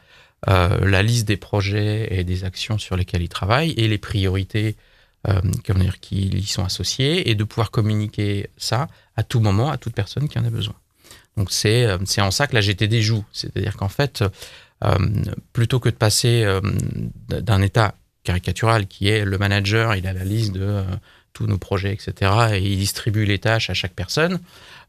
euh, 0.48 0.88
la 0.88 1.02
liste 1.02 1.26
des 1.26 1.36
projets 1.36 2.08
et 2.10 2.22
des 2.22 2.44
actions 2.44 2.78
sur 2.78 2.96
lesquelles 2.96 3.22
ils 3.22 3.28
travaillent 3.28 3.72
et 3.72 3.88
les 3.88 3.98
priorités 3.98 4.76
euh, 5.28 5.40
dire, 5.74 5.98
qui 5.98 6.28
y 6.28 6.46
sont 6.46 6.64
associées 6.64 7.28
et 7.30 7.34
de 7.34 7.42
pouvoir 7.42 7.70
communiquer 7.70 8.50
ça 8.56 8.86
à 9.16 9.24
tout 9.24 9.40
moment 9.40 9.70
à 9.70 9.78
toute 9.78 9.94
personne 9.94 10.28
qui 10.28 10.38
en 10.38 10.44
a 10.44 10.50
besoin. 10.50 10.74
Donc 11.36 11.50
c'est 11.50 11.86
euh, 11.86 11.98
en 12.18 12.30
ça 12.30 12.46
que 12.46 12.54
la 12.54 12.60
GTD 12.60 13.00
joue. 13.02 13.24
C'est-à-dire 13.32 13.76
qu'en 13.76 13.88
fait, 13.88 14.22
euh, 14.84 14.98
plutôt 15.52 15.80
que 15.80 15.88
de 15.88 15.96
passer 15.96 16.46
d'un 17.28 17.62
état 17.62 17.94
caricatural 18.22 18.86
qui 18.86 19.08
est 19.08 19.24
le 19.24 19.38
manager, 19.38 19.96
il 19.96 20.06
a 20.06 20.12
la 20.12 20.24
liste 20.24 20.52
de 20.52 20.84
tous 21.36 21.46
nos 21.46 21.58
projets, 21.58 21.92
etc., 21.92 22.32
et 22.54 22.62
il 22.62 22.78
distribue 22.78 23.26
les 23.26 23.38
tâches 23.38 23.68
à 23.68 23.74
chaque 23.74 23.92
personne, 23.92 24.40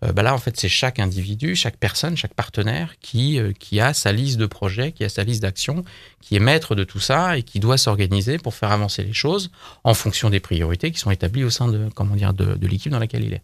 euh, 0.05 0.13
bah 0.13 0.21
là, 0.21 0.33
en 0.33 0.37
fait, 0.37 0.55
c'est 0.57 0.69
chaque 0.69 0.99
individu, 0.99 1.55
chaque 1.55 1.77
personne, 1.77 2.15
chaque 2.15 2.33
partenaire 2.33 2.95
qui, 3.01 3.39
euh, 3.39 3.51
qui 3.51 3.79
a 3.79 3.93
sa 3.93 4.11
liste 4.11 4.37
de 4.37 4.45
projets, 4.45 4.91
qui 4.91 5.03
a 5.03 5.09
sa 5.09 5.23
liste 5.23 5.41
d'actions, 5.41 5.83
qui 6.21 6.35
est 6.35 6.39
maître 6.39 6.75
de 6.75 6.83
tout 6.83 6.99
ça 6.99 7.37
et 7.37 7.43
qui 7.43 7.59
doit 7.59 7.77
s'organiser 7.77 8.37
pour 8.37 8.53
faire 8.53 8.71
avancer 8.71 9.03
les 9.03 9.13
choses 9.13 9.49
en 9.83 9.93
fonction 9.93 10.29
des 10.29 10.39
priorités 10.39 10.91
qui 10.91 10.99
sont 10.99 11.09
établies 11.09 11.43
au 11.43 11.49
sein 11.49 11.67
de, 11.67 11.89
comment 11.95 12.15
dire, 12.15 12.33
de, 12.33 12.67
l'équipe 12.67 12.91
dans 12.91 12.99
laquelle 12.99 13.23
il 13.23 13.33
est. 13.33 13.41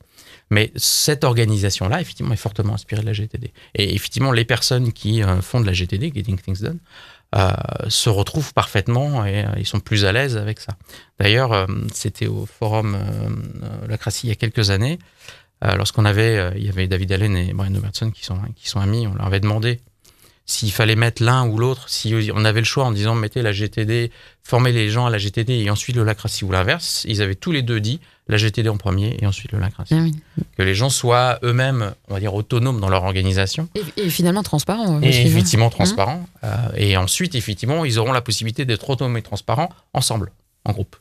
Mais 0.52 0.72
cette 0.76 1.24
organisation-là, 1.24 2.02
effectivement, 2.02 2.34
est 2.34 2.38
fortement 2.38 2.76
inspirée 2.76 3.02
de 3.02 3.08
la 3.08 3.14
GTD. 3.14 3.52
Et 3.74 3.96
effectivement, 3.96 4.32
les 4.32 4.46
personnes 4.46 4.94
qui 4.94 5.24
euh, 5.24 5.42
font 5.42 5.60
de 5.60 5.66
la 5.66 5.74
GTD, 5.74 6.12
Getting 6.14 6.38
Things 6.40 6.62
Done, 6.62 6.80
se 7.88 8.10
retrouvent 8.10 8.54
parfaitement 8.54 9.26
et 9.26 9.46
ils 9.58 9.66
sont 9.66 9.80
plus 9.80 10.06
à 10.06 10.12
l'aise 10.12 10.38
avec 10.38 10.60
ça. 10.60 10.74
D'ailleurs, 11.20 11.68
c'était 11.92 12.28
au 12.28 12.46
forum 12.46 12.96
euh, 12.96 13.88
Lacratie 13.88 14.28
il 14.28 14.30
y 14.30 14.34
a 14.34 14.36
quelques 14.36 14.70
années. 14.70 15.00
Euh, 15.64 15.76
lorsqu'on 15.76 16.06
avait, 16.06 16.38
euh, 16.38 16.52
il 16.56 16.66
y 16.66 16.70
avait 16.70 16.88
David 16.88 17.12
Allen 17.12 17.38
et 17.38 17.54
Brian 17.54 17.74
Robertson 17.74 18.12
qui 18.12 18.26
sont, 18.26 18.38
qui 18.56 18.68
sont 18.68 18.80
amis, 18.80 19.08
on 19.08 19.14
leur 19.16 19.28
avait 19.28 19.40
demandé 19.40 19.80
s'il 20.46 20.72
fallait 20.72 20.96
mettre 20.96 21.24
l'un 21.24 21.48
ou 21.48 21.58
l'autre, 21.58 21.88
si 21.88 22.14
on 22.34 22.44
avait 22.44 22.60
le 22.60 22.66
choix 22.66 22.84
en 22.84 22.92
disant 22.92 23.16
mettez 23.16 23.42
la 23.42 23.54
GTD, 23.54 24.12
formez 24.44 24.74
les 24.74 24.90
gens 24.90 25.06
à 25.06 25.10
la 25.10 25.18
GTD 25.18 25.54
et 25.54 25.70
ensuite 25.70 25.96
le 25.96 26.04
Lacratie 26.04 26.44
ou 26.44 26.52
l'inverse, 26.52 27.06
ils 27.08 27.22
avaient 27.22 27.36
tous 27.36 27.52
les 27.52 27.62
deux 27.62 27.80
dit 27.80 28.02
la 28.28 28.38
GTD 28.38 28.70
en 28.70 28.78
premier 28.78 29.18
et 29.22 29.26
ensuite 29.26 29.52
le 29.52 29.60
Lacratie. 29.60 29.96
Ah 29.96 30.42
que 30.58 30.64
les 30.64 30.76
gens 30.76 30.90
soient 30.90 31.40
eux-mêmes, 31.44 31.94
on 32.10 32.14
va 32.14 32.20
dire, 32.20 32.34
autonomes 32.34 32.80
dans 32.80 32.90
leur 32.90 33.04
organisation. 33.04 33.70
Et, 33.98 34.10
finalement 34.10 34.44
transparents. 34.44 35.02
Et 35.02 35.26
effectivement 35.26 35.70
transparents. 35.70 36.18
Mmh. 36.18 36.46
Euh, 36.46 36.70
et 36.76 36.98
ensuite, 36.98 37.36
effectivement, 37.36 37.86
ils 37.86 38.00
auront 38.00 38.14
la 38.14 38.22
possibilité 38.22 38.66
d'être 38.66 38.90
autonomes 38.90 39.18
et 39.18 39.22
transparents 39.22 39.70
ensemble, 39.94 40.32
en 40.66 40.72
groupe. 40.72 40.96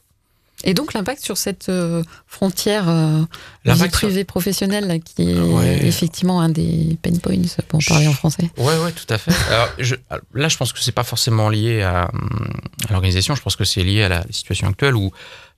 Et 0.64 0.74
donc 0.74 0.92
l'impact 0.92 1.22
sur 1.22 1.36
cette 1.36 1.68
euh, 1.68 2.02
frontière 2.26 2.88
euh, 2.88 3.22
vie 3.64 3.88
privée 3.88 4.24
professionnelle 4.24 5.00
qui 5.02 5.30
est 5.30 5.86
effectivement 5.86 6.40
un 6.40 6.48
des 6.48 6.98
pain 7.02 7.10
points 7.22 7.36
pour 7.68 7.80
parler 7.86 8.08
en 8.08 8.12
français. 8.12 8.50
Ouais, 8.56 8.78
ouais, 8.78 8.92
tout 8.92 9.12
à 9.12 9.18
fait. 9.18 9.32
Alors, 9.50 9.68
je, 9.78 9.94
là, 10.34 10.48
je 10.48 10.56
pense 10.56 10.72
que 10.72 10.80
c'est 10.80 10.92
pas 10.92 11.04
forcément 11.04 11.48
lié 11.48 11.82
à, 11.82 12.02
à 12.02 12.92
l'organisation. 12.92 13.34
Je 13.34 13.42
pense 13.42 13.56
que 13.56 13.64
c'est 13.64 13.84
lié 13.84 14.02
à 14.04 14.08
la 14.08 14.24
situation 14.30 14.68
actuelle 14.68 14.94
où, 14.94 15.10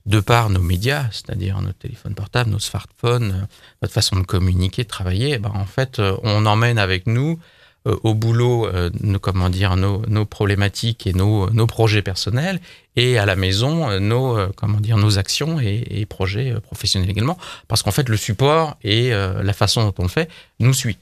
de 0.05 0.19
par 0.19 0.49
nos 0.49 0.61
médias, 0.61 1.05
c'est-à-dire 1.11 1.61
notre 1.61 1.79
téléphone 1.79 2.13
portable, 2.13 2.49
nos 2.51 2.59
smartphones, 2.59 3.31
euh, 3.31 3.45
notre 3.81 3.93
façon 3.93 4.15
de 4.17 4.23
communiquer, 4.23 4.83
de 4.83 4.87
travailler, 4.87 5.33
eh 5.33 5.39
ben, 5.39 5.51
en 5.53 5.65
fait, 5.65 6.01
on 6.23 6.45
emmène 6.45 6.77
avec 6.77 7.07
nous 7.07 7.39
au 7.85 8.13
boulot 8.13 8.67
euh, 8.67 8.89
nos, 9.01 9.19
comment 9.19 9.49
dire, 9.49 9.75
nos, 9.75 10.01
nos, 10.07 10.25
problématiques 10.25 11.07
et 11.07 11.13
nos, 11.13 11.49
nos 11.51 11.67
projets 11.67 12.01
personnels 12.01 12.59
et 12.95 13.17
à 13.17 13.25
la 13.25 13.35
maison 13.35 13.89
euh, 13.89 13.99
nos, 13.99 14.37
comment 14.55 14.79
dire, 14.79 14.97
nos 14.97 15.17
actions 15.17 15.59
et, 15.59 15.85
et 15.89 16.05
projets 16.05 16.55
professionnels 16.61 17.09
également. 17.09 17.37
Parce 17.67 17.83
qu'en 17.83 17.91
fait, 17.91 18.09
le 18.09 18.17
support 18.17 18.77
et 18.83 19.11
la 19.11 19.53
façon 19.53 19.83
dont 19.83 19.93
on 19.99 20.03
le 20.03 20.09
fait 20.09 20.29
nous 20.59 20.73
suit. 20.73 20.97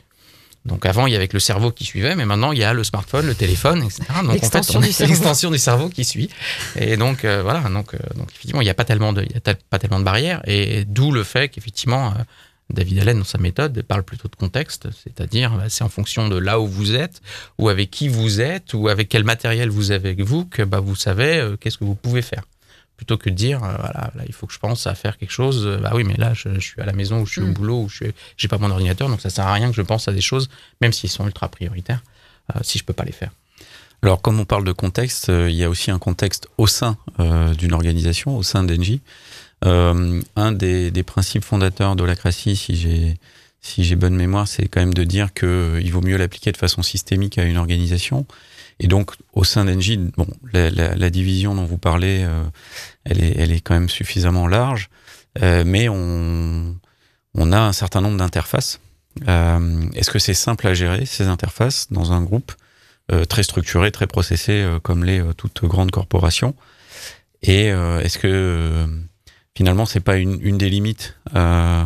Donc 0.65 0.85
avant, 0.85 1.07
il 1.07 1.13
y 1.13 1.15
avait 1.15 1.27
le 1.31 1.39
cerveau 1.39 1.71
qui 1.71 1.83
suivait, 1.83 2.15
mais 2.15 2.25
maintenant, 2.25 2.53
il 2.53 2.59
y 2.59 2.63
a 2.63 2.73
le 2.73 2.83
smartphone, 2.85 3.25
le 3.25 3.35
téléphone, 3.35 3.83
etc. 3.83 4.03
Donc 4.23 4.39
c'est 4.41 4.63
cerveau. 4.63 4.81
l'extension 4.81 5.51
du 5.51 5.57
cerveau 5.57 5.89
qui 5.89 6.05
suit. 6.05 6.29
Et 6.77 6.95
donc, 6.95 7.25
euh, 7.25 7.41
voilà, 7.43 7.61
donc, 7.69 7.93
euh, 7.93 7.97
donc 8.15 8.29
effectivement, 8.31 8.61
il 8.61 8.65
n'y 8.65 8.69
a 8.69 8.73
pas 8.73 8.85
tellement 8.85 9.11
de, 9.11 9.23
il 9.23 9.31
y 9.31 9.35
a 9.35 9.55
pas 9.69 9.79
tellement 9.79 9.99
de 9.99 10.05
barrières. 10.05 10.41
Et 10.45 10.85
d'où 10.85 11.11
le 11.11 11.23
fait 11.23 11.49
qu'effectivement, 11.49 12.11
euh, 12.11 12.23
David 12.69 12.99
Allen, 12.99 13.19
dans 13.19 13.23
sa 13.25 13.37
méthode, 13.37 13.81
parle 13.83 14.03
plutôt 14.03 14.27
de 14.27 14.35
contexte, 14.35 14.87
c'est-à-dire 15.03 15.51
bah, 15.51 15.65
c'est 15.69 15.83
en 15.83 15.89
fonction 15.89 16.27
de 16.27 16.37
là 16.37 16.59
où 16.59 16.67
vous 16.67 16.95
êtes, 16.95 17.21
ou 17.59 17.69
avec 17.69 17.91
qui 17.91 18.07
vous 18.07 18.41
êtes, 18.41 18.73
ou 18.73 18.87
avec 18.87 19.09
quel 19.09 19.23
matériel 19.23 19.69
vous 19.69 19.91
avez 19.91 20.09
avec 20.09 20.21
vous, 20.21 20.45
que 20.45 20.63
bah, 20.63 20.79
vous 20.79 20.95
savez 20.95 21.37
euh, 21.37 21.57
qu'est-ce 21.57 21.77
que 21.77 21.83
vous 21.83 21.93
pouvez 21.95 22.21
faire. 22.21 22.43
Plutôt 22.97 23.17
que 23.17 23.29
de 23.29 23.35
dire, 23.35 23.63
euh, 23.63 23.75
voilà, 23.77 24.11
là, 24.15 24.23
il 24.25 24.33
faut 24.33 24.47
que 24.47 24.53
je 24.53 24.59
pense 24.59 24.87
à 24.87 24.95
faire 24.95 25.17
quelque 25.17 25.31
chose. 25.31 25.65
euh, 25.67 25.77
bah 25.77 25.91
oui, 25.93 26.03
mais 26.03 26.15
là, 26.15 26.33
je, 26.33 26.53
je 26.55 26.59
suis 26.59 26.81
à 26.81 26.85
la 26.85 26.93
maison, 26.93 27.21
ou 27.21 27.25
je 27.25 27.33
suis 27.33 27.41
au 27.41 27.47
Mm. 27.47 27.53
boulot, 27.53 27.81
ou 27.83 27.89
je 27.89 28.05
j'ai 28.37 28.47
pas 28.47 28.57
mon 28.57 28.71
ordinateur, 28.71 29.09
donc 29.09 29.21
ça 29.21 29.29
sert 29.29 29.45
à 29.45 29.53
rien 29.53 29.69
que 29.69 29.75
je 29.75 29.81
pense 29.81 30.07
à 30.07 30.13
des 30.13 30.21
choses, 30.21 30.49
même 30.81 30.93
s'ils 30.93 31.09
sont 31.11 31.25
ultra 31.25 31.49
prioritaires, 31.49 32.01
si 32.61 32.77
je 32.79 32.83
peux 32.83 32.93
pas 32.93 33.03
les 33.03 33.11
faire. 33.11 33.31
Alors, 34.01 34.21
comme 34.21 34.39
on 34.39 34.45
parle 34.45 34.63
de 34.65 34.71
contexte, 34.73 35.29
il 35.29 35.55
y 35.55 35.63
a 35.63 35.69
aussi 35.69 35.89
un 35.91 35.99
contexte 35.99 36.47
au 36.57 36.67
sein 36.67 36.97
d'une 37.57 37.71
organisation, 37.73 38.35
au 38.37 38.43
sein 38.43 38.63
d'Engie. 38.63 38.99
Euh, 39.65 40.21
un 40.35 40.51
des, 40.51 41.03
principes 41.03 41.43
fondateurs 41.43 41.95
si 42.31 42.75
j'ai 42.75 43.17
si 43.61 43.85
j'ai 43.85 43.95
bonne 43.95 44.15
mémoire, 44.15 44.45
c'est 44.45 44.67
quand 44.67 44.81
même 44.81 44.93
de 44.93 45.05
dire 45.05 45.33
que 45.33 45.45
euh, 45.45 45.81
il 45.81 45.93
vaut 45.93 46.01
mieux 46.01 46.17
l'appliquer 46.17 46.51
de 46.51 46.57
façon 46.57 46.81
systémique 46.83 47.37
à 47.37 47.43
une 47.45 47.55
organisation. 47.55 48.25
Et 48.81 48.87
donc, 48.87 49.11
au 49.31 49.45
sein 49.45 49.63
d'Engie, 49.63 49.97
bon, 50.17 50.27
la, 50.51 50.69
la- 50.69 50.95
la 50.95 51.09
division 51.09 51.55
dont 51.55 51.63
vous 51.63 51.77
parlez, 51.77 52.25
euh, 52.27 52.43
elle, 53.05 53.23
est, 53.23 53.61
quand 53.61 53.73
même 53.73 53.87
suffisamment 53.87 54.47
large, 54.47 54.89
mais 55.41 55.87
on, 55.87 56.75
a 57.53 57.59
un 57.59 57.71
certain 57.73 58.01
nombre 58.01 58.17
d'interfaces. 58.17 58.81
Est-ce 59.25 60.11
que 60.11 60.19
c'est 60.19 60.33
simple 60.33 60.67
à 60.67 60.73
gérer, 60.73 61.05
ces 61.05 61.27
interfaces, 61.27 61.87
dans 61.91 62.11
un 62.11 62.21
groupe 62.21 62.51
très 63.29 63.43
structuré, 63.43 63.91
très 63.91 64.07
processé, 64.07 64.67
comme 64.81 65.05
l'est 65.05 65.21
euh, 65.21 65.33
toute 65.33 65.63
grande 65.63 65.91
corporation? 65.91 66.55
Et 67.43 67.67
est-ce 67.67 68.17
que, 68.17 68.87
finalement, 69.55 69.85
c'est 69.85 69.99
pas 69.99 70.17
une, 70.17 70.39
une 70.41 70.57
des 70.57 70.69
limites 70.69 71.17
euh, 71.35 71.83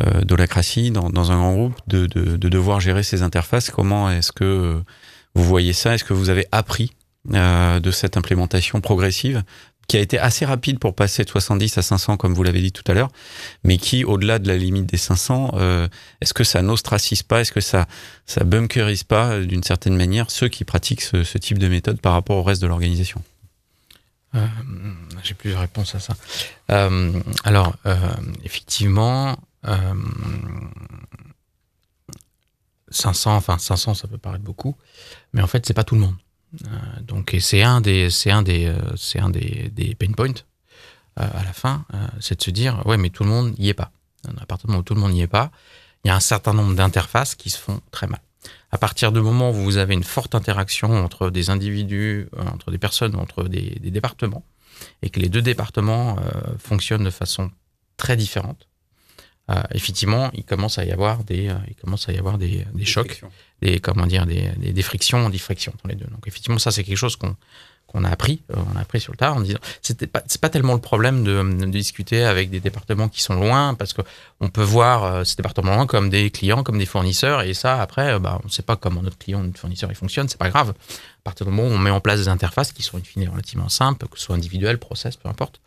euh, 0.00 0.20
d'Holacracy 0.22 0.90
dans, 0.90 1.10
dans 1.10 1.32
un 1.32 1.36
grand 1.36 1.54
groupe 1.54 1.80
de, 1.86 2.06
de, 2.06 2.36
de 2.36 2.48
devoir 2.48 2.80
gérer 2.80 3.02
ces 3.02 3.22
interfaces. 3.22 3.70
Comment 3.70 4.10
est-ce 4.10 4.32
que 4.32 4.82
vous 5.34 5.44
voyez 5.44 5.72
ça? 5.72 5.94
Est-ce 5.94 6.04
que 6.04 6.14
vous 6.14 6.30
avez 6.30 6.46
appris 6.52 6.92
euh, 7.34 7.78
de 7.78 7.90
cette 7.92 8.16
implémentation 8.16 8.80
progressive 8.80 9.44
qui 9.86 9.96
a 9.96 10.00
été 10.00 10.18
assez 10.18 10.44
rapide 10.44 10.80
pour 10.80 10.94
passer 10.94 11.22
de 11.24 11.28
70 11.28 11.78
à 11.78 11.82
500, 11.82 12.16
comme 12.16 12.34
vous 12.34 12.42
l'avez 12.42 12.60
dit 12.60 12.72
tout 12.72 12.84
à 12.90 12.94
l'heure, 12.94 13.10
mais 13.62 13.78
qui, 13.78 14.04
au-delà 14.04 14.38
de 14.38 14.48
la 14.48 14.56
limite 14.56 14.86
des 14.86 14.96
500, 14.96 15.52
euh, 15.54 15.88
est-ce 16.20 16.34
que 16.34 16.44
ça 16.44 16.62
n'ostracise 16.62 17.22
pas? 17.22 17.40
Est-ce 17.40 17.52
que 17.52 17.60
ça, 17.60 17.86
ça 18.26 18.42
bunkerise 18.44 19.04
pas, 19.04 19.40
d'une 19.40 19.62
certaine 19.62 19.96
manière, 19.96 20.30
ceux 20.30 20.48
qui 20.48 20.64
pratiquent 20.64 21.02
ce, 21.02 21.22
ce 21.22 21.38
type 21.38 21.58
de 21.58 21.68
méthode 21.68 22.00
par 22.00 22.12
rapport 22.12 22.38
au 22.38 22.42
reste 22.42 22.62
de 22.62 22.66
l'organisation? 22.66 23.22
Euh, 24.34 24.46
J'ai 25.22 25.34
plusieurs 25.34 25.60
réponses 25.60 25.94
à 25.94 26.00
ça. 26.00 26.14
Euh, 26.70 27.20
alors, 27.44 27.76
euh, 27.86 27.96
effectivement, 28.44 29.36
euh, 29.66 29.94
500, 32.90 33.36
enfin 33.36 33.58
500, 33.58 33.94
ça 33.94 34.08
peut 34.08 34.18
paraître 34.18 34.44
beaucoup, 34.44 34.76
mais 35.32 35.42
en 35.42 35.46
fait, 35.46 35.66
c'est 35.66 35.74
pas 35.74 35.84
tout 35.84 35.94
le 35.94 36.02
monde. 36.02 36.16
Euh, 36.66 37.00
donc, 37.02 37.34
c'est 37.40 37.62
un 37.62 37.80
des, 37.80 38.10
c'est 38.10 38.30
un 38.30 38.42
des, 38.42 38.66
euh, 38.66 38.78
c'est 38.96 39.18
un 39.18 39.30
des, 39.30 39.70
des 39.70 39.94
pain 39.94 40.12
points 40.12 40.34
euh, 41.20 41.28
à 41.32 41.44
la 41.44 41.52
fin, 41.52 41.84
euh, 41.94 42.06
c'est 42.20 42.38
de 42.38 42.42
se 42.42 42.50
dire, 42.50 42.86
ouais, 42.86 42.96
mais 42.96 43.10
tout 43.10 43.24
le 43.24 43.30
monde 43.30 43.54
n'y 43.58 43.68
est 43.68 43.74
pas. 43.74 43.92
À 44.40 44.46
partir 44.46 44.70
où 44.70 44.82
tout 44.82 44.94
le 44.94 45.00
monde 45.00 45.12
n'y 45.12 45.22
est 45.22 45.26
pas, 45.26 45.50
il 46.04 46.08
y 46.08 46.10
a 46.10 46.14
un 46.14 46.20
certain 46.20 46.54
nombre 46.54 46.74
d'interfaces 46.74 47.34
qui 47.34 47.50
se 47.50 47.58
font 47.58 47.80
très 47.90 48.06
mal. 48.06 48.20
À 48.74 48.78
partir 48.78 49.12
du 49.12 49.20
moment 49.20 49.50
où 49.50 49.54
vous 49.54 49.76
avez 49.76 49.94
une 49.94 50.02
forte 50.02 50.34
interaction 50.34 50.90
entre 51.04 51.30
des 51.30 51.50
individus, 51.50 52.28
euh, 52.36 52.42
entre 52.46 52.70
des 52.70 52.78
personnes, 52.78 53.14
entre 53.16 53.44
des, 53.44 53.78
des 53.80 53.90
départements, 53.90 54.44
et 55.02 55.10
que 55.10 55.20
les 55.20 55.28
deux 55.28 55.42
départements 55.42 56.16
euh, 56.18 56.56
fonctionnent 56.58 57.04
de 57.04 57.10
façon 57.10 57.50
très 57.96 58.16
différente, 58.16 58.66
euh, 59.50 59.60
effectivement, 59.72 60.30
il 60.34 60.44
commence 60.44 60.78
à 60.78 60.84
y 60.84 60.92
avoir 60.92 61.24
des, 61.24 61.48
euh, 61.48 61.54
il 61.68 61.74
commence 61.74 62.08
à 62.08 62.12
y 62.12 62.18
avoir 62.18 62.38
des, 62.38 62.64
des 62.72 62.84
chocs, 62.84 63.22
des 63.60 63.80
comment 63.80 64.06
dire, 64.06 64.24
des, 64.24 64.50
des, 64.56 64.72
des 64.72 64.82
frictions, 64.82 65.28
des 65.28 65.38
frictions 65.38 65.72
entre 65.74 65.88
les 65.88 65.96
deux. 65.96 66.06
Donc 66.06 66.26
effectivement, 66.26 66.58
ça 66.58 66.70
c'est 66.70 66.84
quelque 66.84 66.96
chose 66.96 67.16
qu'on 67.16 67.36
euh, 67.94 67.98
on 67.98 68.76
a 68.76 68.80
appris 68.80 69.00
sur 69.00 69.12
le 69.12 69.16
tard 69.16 69.36
en 69.36 69.40
disant, 69.40 69.58
c'était 69.80 70.06
pas, 70.06 70.22
c'est 70.26 70.40
pas 70.40 70.48
tellement 70.48 70.74
le 70.74 70.80
problème 70.80 71.24
de, 71.24 71.42
discuter 71.66 72.24
avec 72.24 72.50
des 72.50 72.60
départements 72.60 73.08
qui 73.08 73.22
sont 73.22 73.34
loin, 73.34 73.74
parce 73.74 73.92
que 73.92 74.02
on 74.40 74.48
peut 74.48 74.62
voir 74.62 75.04
euh, 75.04 75.24
ces 75.24 75.36
départements 75.36 75.74
loin 75.74 75.86
comme 75.86 76.10
des 76.10 76.30
clients, 76.30 76.62
comme 76.62 76.78
des 76.78 76.86
fournisseurs, 76.86 77.42
et 77.42 77.54
ça 77.54 77.80
après, 77.80 78.14
euh, 78.14 78.18
bah, 78.18 78.38
on 78.42 78.46
ne 78.46 78.52
sait 78.52 78.62
pas 78.62 78.76
comment 78.76 79.02
notre 79.02 79.18
client, 79.18 79.42
notre 79.42 79.58
fournisseur, 79.58 79.90
il 79.90 79.96
fonctionne, 79.96 80.28
c'est 80.28 80.38
pas 80.38 80.50
grave. 80.50 80.70
À 80.70 81.22
partir 81.24 81.46
du 81.46 81.52
moment 81.52 81.68
où 81.68 81.72
on 81.72 81.78
met 81.78 81.90
en 81.90 82.00
place 82.00 82.18
des 82.18 82.28
interfaces 82.28 82.72
qui 82.72 82.82
sont 82.82 82.98
in 82.98 83.02
fine 83.02 83.28
relativement 83.28 83.68
simples, 83.68 84.08
que 84.08 84.18
ce 84.18 84.24
soit 84.24 84.34
individuel, 84.34 84.78
process, 84.78 85.16
peu 85.16 85.28
importe. 85.28 85.60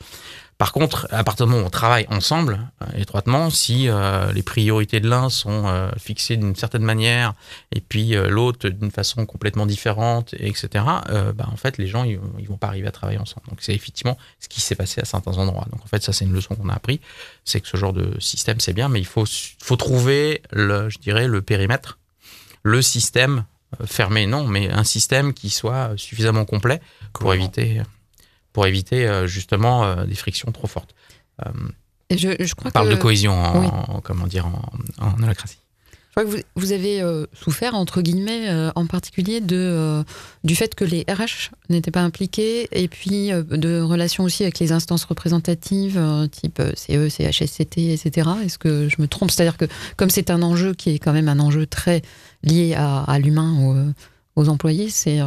Par 0.57 0.71
contre, 0.71 1.07
à 1.11 1.23
partir 1.25 1.45
du 1.45 1.51
moment 1.51 1.63
où 1.63 1.67
on 1.67 1.69
travaille 1.69 2.05
ensemble, 2.09 2.59
euh, 2.81 2.85
étroitement, 2.97 3.49
si 3.49 3.89
euh, 3.89 4.31
les 4.31 4.41
priorités 4.41 5.01
de 5.01 5.09
l'un 5.09 5.29
sont 5.29 5.67
euh, 5.67 5.89
fixées 5.97 6.37
d'une 6.37 6.55
certaine 6.55 6.83
manière 6.83 7.33
et 7.73 7.81
puis 7.81 8.15
euh, 8.15 8.29
l'autre 8.29 8.69
d'une 8.69 8.89
façon 8.89 9.25
complètement 9.25 9.65
différente, 9.65 10.33
etc., 10.39 10.85
bah, 11.35 11.47
en 11.51 11.57
fait, 11.57 11.77
les 11.77 11.87
gens, 11.87 12.05
ils, 12.05 12.19
ils 12.39 12.47
vont 12.47 12.57
pas 12.57 12.67
arriver 12.67 12.87
à 12.87 12.91
travailler 12.91 13.19
ensemble. 13.19 13.47
Donc, 13.49 13.57
c'est 13.61 13.73
effectivement 13.73 14.17
ce 14.39 14.47
qui 14.47 14.61
s'est 14.61 14.75
passé 14.75 15.01
à 15.01 15.05
certains 15.05 15.37
endroits. 15.37 15.67
Donc, 15.71 15.83
en 15.83 15.87
fait, 15.87 16.01
ça, 16.01 16.13
c'est 16.13 16.23
une 16.23 16.33
leçon 16.33 16.55
qu'on 16.55 16.69
a 16.69 16.73
appris. 16.73 17.01
C'est 17.43 17.59
que 17.59 17.67
ce 17.67 17.75
genre 17.75 17.93
de 17.93 18.17
système, 18.21 18.61
c'est 18.61 18.73
bien, 18.73 18.87
mais 18.87 18.99
il 18.99 19.05
faut, 19.05 19.25
faut 19.61 19.75
trouver, 19.75 20.41
le, 20.51 20.89
je 20.89 20.99
dirais, 20.99 21.27
le 21.27 21.41
périmètre, 21.41 21.99
le 22.63 22.81
système 22.81 23.43
fermé, 23.85 24.25
non, 24.25 24.47
mais 24.47 24.69
un 24.71 24.85
système 24.85 25.33
qui 25.33 25.49
soit 25.49 25.91
suffisamment 25.97 26.45
complet 26.45 26.81
pour 27.13 27.33
éviter, 27.33 27.81
pour 28.55 28.65
éviter 28.65 29.05
euh, 29.05 29.27
justement 29.27 29.83
euh, 29.83 30.05
des 30.05 30.15
frictions 30.15 30.49
trop 30.53 30.67
fortes. 30.67 30.95
Euh, 31.45 31.49
je, 32.09 32.29
je 32.39 32.55
crois 32.55 32.69
on 32.69 32.71
parle 32.71 32.87
que, 32.89 32.93
de 32.95 32.99
cohésion 33.01 33.33
en, 33.33 33.59
oui. 33.59 33.67
en- 33.67 33.99
comment 34.01 34.27
dire, 34.27 34.45
en, 34.47 34.61
en 35.05 35.21
holacratie. 35.21 35.57
je 35.91 36.11
crois 36.11 36.23
que 36.23 36.29
vous, 36.29 36.41
vous 36.55 36.71
avez 36.71 37.01
euh, 37.01 37.25
souffert, 37.33 37.75
entre 37.75 38.01
guillemets, 38.01 38.47
euh, 38.49 38.71
en 38.75 38.85
particulier 38.85 39.41
de, 39.41 39.57
euh, 39.57 40.03
du 40.45 40.55
fait 40.55 40.73
que 40.73 40.85
les 40.85 41.03
RH 41.09 41.51
n'étaient 41.69 41.91
pas 41.91 42.03
impliqués 42.03 42.69
et 42.71 42.87
puis 42.87 43.31
de 43.31 43.81
relations 43.81 44.23
aussi 44.23 44.43
avec 44.43 44.59
les 44.59 44.71
instances 44.71 45.03
représentatives, 45.03 45.99
type 46.31 46.61
CE, 46.75 47.09
CHSCT, 47.09 47.91
etc. 47.91 48.29
Est-ce 48.45 48.57
que 48.57 48.87
je 48.87 49.01
me 49.01 49.07
trompe? 49.09 49.31
C'est-à-dire 49.31 49.57
que 49.57 49.65
comme 49.97 50.09
c'est 50.09 50.29
un 50.29 50.41
enjeu 50.43 50.73
qui 50.73 50.91
est 50.91 50.99
quand 50.99 51.11
même 51.11 51.27
un 51.27 51.39
enjeu 51.41 51.65
très 51.67 52.03
lié 52.41 52.73
à, 52.75 53.03
à 53.03 53.19
l'humain, 53.19 53.51
aux, 53.59 54.41
aux 54.41 54.47
employés, 54.47 54.89
c'est 54.89 55.19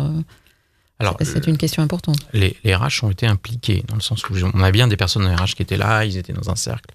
Alors, 1.01 1.17
c'est 1.21 1.47
une 1.47 1.57
question 1.59 1.83
importante. 1.83 2.17
les, 2.33 2.57
les 2.65 2.75
RH 2.75 3.05
ont 3.05 3.11
été 3.11 3.27
impliqués, 3.27 3.85
dans 3.87 3.95
le 3.95 4.01
sens 4.01 4.29
où 4.29 4.35
on 4.53 4.61
a 4.63 4.71
bien 4.73 4.89
des 4.89 4.97
personnes 4.97 5.23
de 5.25 5.29
RH 5.29 5.55
qui 5.55 5.63
étaient 5.63 5.77
là, 5.77 6.05
ils 6.05 6.17
étaient 6.17 6.33
dans 6.33 6.51
un 6.51 6.57
cercle, 6.57 6.93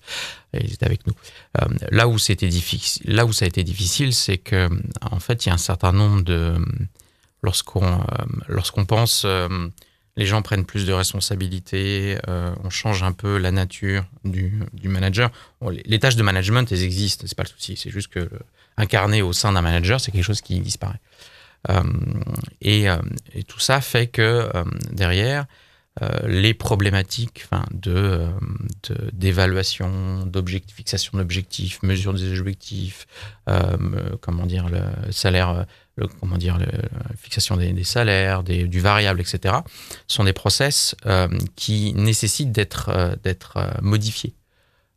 et 0.54 0.64
ils 0.66 0.74
étaient 0.74 0.86
avec 0.86 1.08
nous. 1.08 1.14
Euh, 1.62 1.66
là, 1.90 2.08
où 2.10 2.18
c'était 2.20 2.50
difficile, 2.50 3.04
là 3.06 3.26
où 3.26 3.32
ça 3.32 3.46
a 3.46 3.48
été 3.48 3.64
difficile, 3.64 4.14
c'est 4.14 4.38
que 4.38 4.70
en 5.02 5.20
fait, 5.22 5.46
il 5.46 5.50
y 5.50 5.52
a 5.52 5.56
un 5.56 5.58
certain 5.58 5.94
nombre 5.94 6.22
de... 6.24 6.56
Lorsqu'on 7.44 7.84
euh, 7.84 8.06
lorsqu'on 8.48 8.86
pense, 8.86 9.24
euh, 9.26 9.68
les 10.16 10.26
gens 10.26 10.42
prennent 10.42 10.66
plus 10.66 10.86
de 10.86 10.94
responsabilités, 10.94 12.18
euh, 12.30 12.54
on 12.64 12.70
change 12.70 13.04
un 13.04 13.12
peu 13.12 13.38
la 13.38 13.52
nature 13.52 14.06
du, 14.24 14.60
du 14.74 14.88
manager. 14.88 15.30
Bon, 15.60 15.70
les, 15.70 15.84
les 15.86 16.00
tâches 16.00 16.16
de 16.16 16.24
management, 16.24 16.72
elles 16.72 16.84
existent, 16.84 17.26
c'est 17.28 17.36
pas 17.36 17.44
le 17.44 17.50
souci, 17.50 17.76
c'est 17.76 17.90
juste 17.90 18.08
que 18.10 18.20
le- 18.20 18.30
incarner 18.78 19.22
au 19.22 19.34
sein 19.34 19.52
d'un 19.52 19.62
manager, 19.62 20.00
c'est 20.00 20.12
quelque 20.12 20.24
chose 20.24 20.40
qui 20.42 20.60
disparaît. 20.62 21.00
Euh, 21.70 21.82
et, 22.62 22.90
euh, 22.90 22.98
et 23.34 23.44
tout 23.44 23.60
ça 23.60 23.82
fait 23.82 24.08
que 24.08 24.22
euh, 24.22 24.64
derrière, 24.92 25.46
les 26.26 26.56
problématiques 26.56 27.46
de, 27.72 28.26
d'évaluation, 29.12 30.26
d'objectifs, 30.26 30.76
fixation 30.76 31.20
d'objectifs, 31.20 31.84
mesure 31.84 32.16
des 32.16 32.40
objectifs, 32.40 33.06
me- 33.48 34.16
comment 34.20 34.48
dire, 34.48 34.70
le 34.70 35.12
salaire, 35.12 35.68
comment 36.20 36.38
dire, 36.40 36.58
le, 36.58 36.66
fixation 37.16 37.58
des, 37.58 37.84
salaires, 37.84 38.42
du 38.42 38.80
variable, 38.80 39.22
etc., 39.22 39.54
sont 40.08 40.24
des 40.24 40.34
process 40.34 40.96
qui 41.56 41.94
nécessitent 41.94 42.52
d'être, 42.52 43.16
d'être 43.22 43.60
modifiés. 43.84 44.34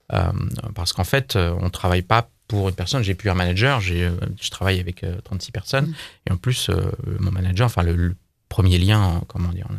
Parce 0.09 0.95
qu'en 0.95 1.05
fait, 1.05 1.37
on 1.37 1.65
ne 1.65 1.69
travaille 1.69 2.01
pas 2.01 2.31
pour 2.49 2.69
une 2.69 2.75
personne. 2.75 3.03
J'ai 3.03 3.15
plus 3.15 3.31
un 3.31 3.35
manager, 3.35 3.81
j'ai, 3.81 4.05
euh, 4.05 4.13
je 4.41 4.51
travaille 4.51 4.81
avec 4.81 5.05
euh, 5.05 5.17
36 5.25 5.53
personnes. 5.53 5.87
Mm. 5.87 5.95
Et 6.29 6.33
en 6.33 6.37
plus, 6.37 6.69
euh, 6.71 6.91
mon 7.19 7.31
manager, 7.31 7.67
enfin, 7.67 7.83
le, 7.83 7.95
le 7.97 8.17
premier 8.49 8.79
lien, 8.79 9.01
en- 9.01 9.21
comment 9.21 9.49
dire, 9.51 9.67
en 9.71 9.75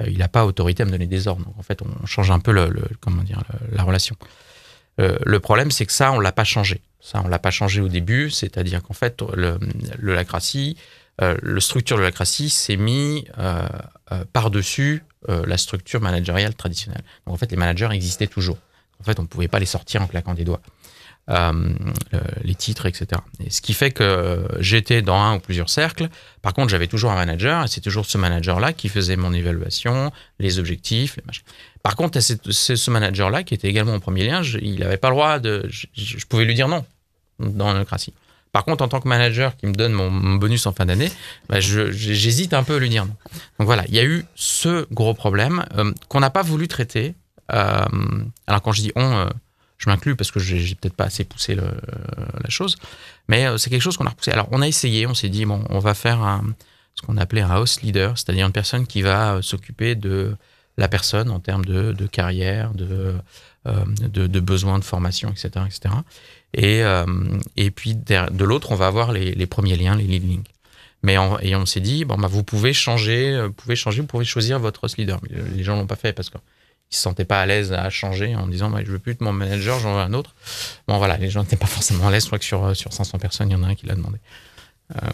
euh, 0.00 0.04
il 0.08 0.18
n'a 0.18 0.28
pas 0.28 0.46
autorité 0.46 0.82
à 0.82 0.86
me 0.86 0.90
donner 0.90 1.06
des 1.06 1.28
ordres. 1.28 1.44
Donc, 1.44 1.58
en 1.58 1.62
fait, 1.62 1.80
on 1.82 2.06
change 2.06 2.30
un 2.30 2.38
peu 2.38 2.52
le, 2.52 2.68
le- 2.68 2.84
comment 3.00 3.22
dire, 3.22 3.42
le- 3.70 3.76
la 3.76 3.82
relation. 3.82 4.16
Euh, 5.00 5.16
le 5.24 5.40
problème, 5.40 5.70
c'est 5.70 5.86
que 5.86 5.92
ça, 5.92 6.12
on 6.12 6.20
l'a 6.20 6.32
pas 6.32 6.44
changé. 6.44 6.80
Ça, 7.00 7.20
on 7.24 7.28
l'a 7.28 7.38
pas 7.38 7.50
changé 7.50 7.80
au 7.80 7.88
début. 7.88 8.30
C'est-à-dire 8.30 8.82
qu'en 8.82 8.94
fait, 8.94 9.22
le, 9.34 9.58
le 9.98 10.14
lacratie, 10.14 10.76
euh, 11.20 11.36
le 11.42 11.60
structure 11.60 11.96
de 11.96 12.02
lacratie 12.02 12.50
s'est 12.50 12.76
mis 12.76 13.26
euh, 13.38 13.66
euh, 14.12 14.24
par-dessus 14.32 15.02
euh, 15.28 15.44
la 15.46 15.56
structure 15.58 16.00
managériale 16.00 16.54
traditionnelle. 16.54 17.02
Donc, 17.26 17.34
en 17.34 17.38
fait, 17.38 17.50
les 17.50 17.56
managers 17.56 17.88
existaient 17.92 18.26
toujours. 18.28 18.58
En 19.00 19.04
fait, 19.04 19.18
on 19.18 19.22
ne 19.22 19.26
pouvait 19.28 19.48
pas 19.48 19.58
les 19.58 19.66
sortir 19.66 20.02
en 20.02 20.06
claquant 20.06 20.34
des 20.34 20.44
doigts. 20.44 20.60
Les 21.28 22.54
titres, 22.54 22.86
etc. 22.86 23.20
Et 23.44 23.50
ce 23.50 23.62
qui 23.62 23.74
fait 23.74 23.90
que 23.90 24.46
j'étais 24.58 25.02
dans 25.02 25.16
un 25.16 25.36
ou 25.36 25.40
plusieurs 25.40 25.70
cercles. 25.70 26.08
Par 26.42 26.52
contre, 26.52 26.70
j'avais 26.70 26.88
toujours 26.88 27.12
un 27.12 27.14
manager 27.14 27.64
et 27.64 27.68
c'est 27.68 27.80
toujours 27.80 28.06
ce 28.06 28.18
manager-là 28.18 28.72
qui 28.72 28.88
faisait 28.88 29.16
mon 29.16 29.32
évaluation, 29.32 30.10
les 30.38 30.58
objectifs, 30.58 31.16
les 31.16 31.22
machins. 31.24 31.44
Par 31.82 31.96
contre, 31.96 32.20
c'est 32.20 32.76
ce 32.76 32.90
manager-là 32.90 33.42
qui 33.42 33.54
était 33.54 33.68
également 33.68 33.92
mon 33.92 34.00
premier 34.00 34.26
lien. 34.26 34.42
il 34.60 34.80
n'avait 34.80 34.96
pas 34.96 35.08
le 35.08 35.14
droit 35.14 35.38
de. 35.38 35.68
Je, 35.68 36.26
pouvais 36.26 36.44
lui 36.44 36.54
dire 36.54 36.68
non 36.68 36.84
dans 37.40 37.72
l'holacratie. 37.72 38.14
Par 38.52 38.64
contre, 38.64 38.84
en 38.84 38.88
tant 38.88 39.00
que 39.00 39.08
manager 39.08 39.56
qui 39.56 39.66
me 39.66 39.72
donne 39.72 39.92
mon, 39.92 40.36
bonus 40.36 40.66
en 40.66 40.72
fin 40.72 40.86
d'année, 40.86 41.10
bah, 41.48 41.58
j'hésite 41.60 42.52
un 42.52 42.62
peu 42.62 42.76
à 42.76 42.78
lui 42.78 42.88
dire 42.88 43.06
non. 43.06 43.16
Donc 43.58 43.66
voilà, 43.66 43.84
il 43.88 43.94
y 43.94 43.98
a 43.98 44.04
eu 44.04 44.24
ce 44.34 44.86
gros 44.92 45.14
problème 45.14 45.64
euh, 45.76 45.92
qu'on 46.08 46.20
n'a 46.20 46.30
pas 46.30 46.42
voulu 46.42 46.68
traiter. 46.68 47.14
Euh, 47.52 47.84
alors 48.46 48.62
quand 48.62 48.72
je 48.72 48.82
dis 48.82 48.92
on, 48.94 49.02
euh, 49.02 49.26
je 49.82 49.90
m'inclus 49.90 50.14
parce 50.14 50.30
que 50.30 50.38
j'ai 50.38 50.74
peut-être 50.76 50.94
pas 50.94 51.04
assez 51.04 51.24
poussé 51.24 51.56
la 51.56 52.48
chose, 52.48 52.76
mais 53.28 53.46
c'est 53.58 53.68
quelque 53.68 53.82
chose 53.82 53.96
qu'on 53.96 54.06
a 54.06 54.10
repoussé. 54.10 54.30
Alors 54.30 54.48
on 54.52 54.62
a 54.62 54.68
essayé, 54.68 55.06
on 55.08 55.14
s'est 55.14 55.28
dit 55.28 55.44
bon, 55.44 55.64
on 55.70 55.80
va 55.80 55.94
faire 55.94 56.40
ce 56.94 57.02
qu'on 57.02 57.16
appelait 57.16 57.40
un 57.40 57.50
house 57.50 57.82
leader, 57.82 58.16
c'est-à-dire 58.16 58.46
une 58.46 58.52
personne 58.52 58.86
qui 58.86 59.02
va 59.02 59.40
s'occuper 59.42 59.96
de 59.96 60.36
la 60.78 60.88
personne 60.88 61.30
en 61.30 61.40
termes 61.40 61.64
de, 61.64 62.06
carrière, 62.06 62.72
de, 62.74 63.14
de, 63.66 64.26
de, 64.28 64.40
besoins 64.40 64.78
de 64.78 64.84
formation, 64.84 65.30
etc., 65.30 65.64
etc. 65.66 65.94
Et, 66.54 66.82
euh, 66.82 67.06
et 67.56 67.70
puis 67.70 67.94
de 67.94 68.44
l'autre, 68.44 68.72
on 68.72 68.76
va 68.76 68.86
avoir 68.86 69.12
les, 69.12 69.46
premiers 69.46 69.76
liens, 69.76 69.96
les 69.96 70.04
lead 70.04 70.28
links. 70.28 70.48
Mais 71.02 71.16
et 71.40 71.56
on 71.56 71.66
s'est 71.66 71.80
dit, 71.80 72.04
bon, 72.04 72.16
bah, 72.16 72.28
vous 72.28 72.44
pouvez 72.44 72.72
changer, 72.72 73.34
euh, 73.34 73.46
vous 73.48 73.52
pouvez 73.52 73.74
changer, 73.74 74.00
vous 74.00 74.06
pouvez 74.06 74.24
choisir 74.24 74.60
votre 74.60 74.84
host 74.84 74.98
leader. 74.98 75.20
Les 75.56 75.64
gens 75.64 75.76
l'ont 75.76 75.86
pas 75.86 75.96
fait 75.96 76.12
parce 76.12 76.30
se 76.94 77.02
sentaient 77.02 77.24
pas 77.24 77.40
à 77.40 77.46
l'aise 77.46 77.72
à 77.72 77.88
changer 77.90 78.34
en 78.36 78.46
disant, 78.46 78.70
bah, 78.70 78.80
je 78.84 78.90
veux 78.90 78.98
plus 78.98 79.14
de 79.14 79.24
mon 79.24 79.32
manager, 79.32 79.78
j'en 79.78 79.94
veux 79.94 80.00
un 80.00 80.12
autre. 80.12 80.34
Bon, 80.88 80.98
voilà, 80.98 81.16
les 81.16 81.30
gens 81.30 81.42
n'étaient 81.42 81.56
pas 81.56 81.66
forcément 81.66 82.08
à 82.08 82.10
l'aise. 82.10 82.22
Je 82.22 82.28
crois 82.28 82.38
que 82.38 82.44
sur, 82.44 82.64
euh, 82.64 82.74
sur 82.74 82.92
500 82.92 83.18
personnes, 83.18 83.50
il 83.50 83.52
y 83.52 83.56
en 83.56 83.62
a 83.62 83.68
un 83.68 83.74
qui 83.74 83.86
l'a 83.86 83.94
demandé. 83.94 84.18
Euh, 84.96 85.08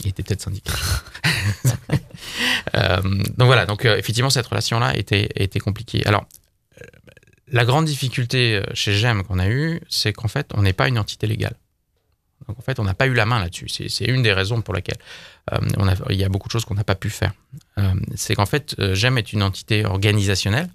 il 0.00 0.08
était 0.08 0.22
peut-être 0.22 0.42
syndicat. 0.42 0.72
euh, 2.76 3.00
donc 3.02 3.46
voilà, 3.46 3.66
donc 3.66 3.84
effectivement, 3.84 4.30
cette 4.30 4.46
relation-là 4.46 4.96
était, 4.96 5.28
était 5.36 5.60
compliquée. 5.60 6.06
Alors, 6.06 6.26
la 7.48 7.64
grande 7.64 7.84
difficulté 7.84 8.62
chez 8.74 8.94
GEM 8.94 9.22
qu'on 9.24 9.38
a 9.38 9.48
eue, 9.48 9.80
c'est 9.88 10.12
qu'en 10.12 10.28
fait, 10.28 10.50
on 10.54 10.62
n'est 10.62 10.72
pas 10.72 10.88
une 10.88 10.98
entité 10.98 11.26
légale. 11.26 11.54
Donc 12.48 12.58
en 12.58 12.62
fait, 12.62 12.80
on 12.80 12.84
n'a 12.84 12.94
pas 12.94 13.06
eu 13.06 13.14
la 13.14 13.26
main 13.26 13.38
là-dessus. 13.38 13.68
C'est 13.68 14.04
une 14.06 14.22
des 14.22 14.32
raisons 14.32 14.62
pour 14.62 14.74
a, 14.74 14.80
il 16.10 16.16
y 16.16 16.24
a 16.24 16.28
beaucoup 16.28 16.48
de 16.48 16.52
choses 16.52 16.64
qu'on 16.64 16.74
n'a 16.74 16.84
pas 16.84 16.94
pu 16.94 17.10
faire. 17.10 17.32
C'est 18.16 18.34
qu'en 18.34 18.46
fait, 18.46 18.74
GEM 18.94 19.18
est 19.18 19.32
une 19.32 19.42
entité 19.42 19.84
organisationnelle. 19.84 20.68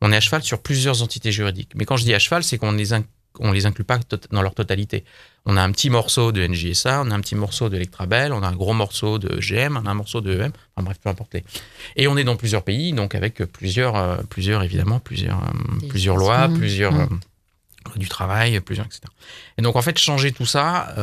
On 0.00 0.12
est 0.12 0.16
à 0.16 0.20
cheval 0.20 0.42
sur 0.42 0.60
plusieurs 0.60 1.02
entités 1.02 1.32
juridiques. 1.32 1.72
Mais 1.74 1.84
quand 1.84 1.96
je 1.96 2.04
dis 2.04 2.14
à 2.14 2.18
cheval, 2.18 2.42
c'est 2.42 2.58
qu'on 2.58 2.72
les, 2.72 2.92
on 3.38 3.52
les 3.52 3.66
inclut 3.66 3.84
pas 3.84 3.98
dans 4.30 4.42
leur 4.42 4.54
totalité. 4.54 5.04
On 5.46 5.56
a 5.56 5.62
un 5.62 5.70
petit 5.72 5.90
morceau 5.90 6.32
de 6.32 6.46
NJSA, 6.46 7.02
on 7.04 7.10
a 7.10 7.14
un 7.14 7.20
petit 7.20 7.34
morceau 7.34 7.68
d'Electrabel, 7.68 8.32
on 8.32 8.42
a 8.42 8.48
un 8.48 8.56
gros 8.56 8.74
morceau 8.74 9.18
de 9.18 9.38
GM, 9.40 9.76
on 9.76 9.86
a 9.86 9.90
un 9.90 9.94
morceau 9.94 10.20
de 10.20 10.32
EM, 10.32 10.52
enfin 10.74 10.84
bref, 10.84 10.98
peu 11.02 11.08
importe 11.08 11.36
Et 11.96 12.08
on 12.08 12.16
est 12.16 12.24
dans 12.24 12.36
plusieurs 12.36 12.62
pays, 12.62 12.92
donc 12.92 13.14
avec 13.14 13.36
plusieurs, 13.44 13.96
euh, 13.96 14.16
plusieurs 14.28 14.62
évidemment, 14.62 15.00
plusieurs, 15.00 15.42
euh, 15.42 15.88
plusieurs 15.88 16.16
lois, 16.16 16.48
plusieurs 16.48 16.94
euh, 16.94 17.06
du 17.96 18.08
travail, 18.08 18.60
plusieurs, 18.60 18.86
etc. 18.86 19.02
Et 19.56 19.62
donc 19.62 19.76
en 19.76 19.82
fait, 19.82 19.98
changer 19.98 20.32
tout 20.32 20.46
ça, 20.46 20.94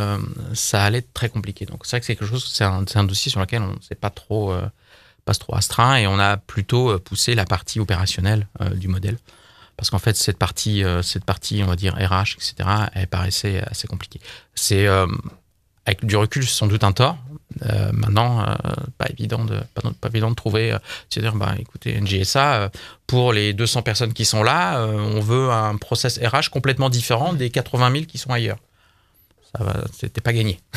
ça 0.54 0.84
allait 0.84 1.00
être 1.00 1.14
très 1.14 1.30
compliqué. 1.30 1.66
Donc 1.66 1.86
c'est 1.86 1.92
vrai 1.92 2.00
que 2.02 2.06
c'est 2.06 2.16
quelque 2.16 2.30
chose, 2.30 2.48
c'est 2.54 2.64
un, 2.64 2.86
un, 2.94 3.04
dossier 3.04 3.32
sur 3.32 3.40
lequel 3.40 3.64
on 3.64 3.74
ne 3.74 3.82
s'est 3.82 3.96
pas 3.96 4.12
trop, 4.12 4.54
pas 5.28 5.34
trop 5.34 5.56
astreint 5.56 5.98
et 5.98 6.08
on 6.08 6.18
a 6.18 6.38
plutôt 6.38 6.98
poussé 7.00 7.36
la 7.36 7.46
partie 7.46 7.80
opérationnelle 7.80 8.48
du 8.76 8.88
modèle 8.88 9.18
parce 9.78 9.92
qu'en 9.92 10.00
fait 10.00 10.18
cette 10.18 10.38
partie, 10.38 10.84
euh, 10.84 11.02
cette 11.04 11.24
partie, 11.24 11.62
on 11.64 11.68
va 11.68 11.76
dire 11.76 11.94
RH, 11.94 12.36
etc., 12.36 12.68
elle 12.94 13.08
paraissait 13.08 13.62
assez 13.62 13.88
compliquée. 13.88 14.20
C'est 14.56 14.88
euh, 14.88 15.06
avec 15.86 16.04
du 16.04 16.18
recul 16.18 16.46
sans 16.46 16.68
doute 16.68 16.84
un 16.84 16.92
tort. 16.92 17.18
Euh, 17.64 17.92
maintenant, 17.94 18.46
pas 18.98 19.08
évident 19.10 19.46
de 19.46 19.62
pas, 19.74 20.10
évident 20.10 20.30
de 20.30 20.36
trouver. 20.36 20.76
C'est-à-dire, 21.10 21.36
bah, 21.36 21.56
écoutez, 21.58 22.00
NGSA, 22.00 22.72
pour 23.08 23.32
les 23.32 23.54
200 23.54 23.84
personnes 23.84 24.12
qui 24.12 24.26
sont 24.26 24.44
là, 24.44 24.86
on 24.86 25.22
veut 25.22 25.50
un 25.50 25.78
process 25.78 26.20
RH 26.20 26.50
complètement 26.52 26.90
différent 26.90 27.32
des 27.32 27.50
80 27.50 27.92
000 27.94 28.06
qui 28.06 28.18
sont 28.18 28.32
ailleurs 28.32 28.58
c'était 30.00 30.22
pas 30.22 30.34
gagné. 30.34 30.60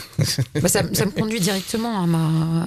Bah, 0.61 0.69
ça, 0.69 0.83
me 0.83 1.11
conduit 1.11 1.41
directement 1.41 2.03
à 2.03 2.67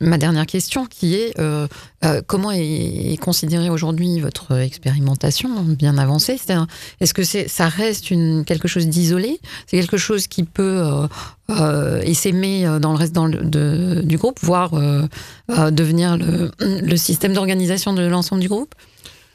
ma, 0.00 0.18
dernière 0.18 0.46
question 0.46 0.86
qui 0.86 1.14
est 1.14 1.38
euh, 1.38 1.68
euh, 2.04 2.20
comment 2.26 2.50
est, 2.50 3.16
considérée 3.20 3.70
aujourd'hui 3.70 4.20
votre 4.20 4.58
expérimentation 4.58 5.62
bien 5.62 5.98
avancée? 5.98 6.38
Est-ce 7.00 7.14
que 7.14 7.22
ça 7.22 7.68
reste 7.68 8.12
quelque 8.44 8.66
chose 8.66 8.88
d'isolé? 8.88 9.38
C'est 9.66 9.78
quelque 9.78 9.96
chose 9.96 10.26
qui 10.26 10.42
peut 10.42 10.82
euh, 10.84 11.06
euh 11.50 12.00
essaimer 12.02 12.64
dans 12.80 12.92
le 12.92 12.98
reste 12.98 13.16
du 13.16 14.16
groupe, 14.16 14.38
voire 14.42 14.72
devenir 15.48 16.18
le 16.18 16.96
système 16.96 17.34
d'organisation 17.34 17.92
de 17.92 18.02
l'ensemble 18.02 18.40
du 18.40 18.48
groupe? 18.48 18.74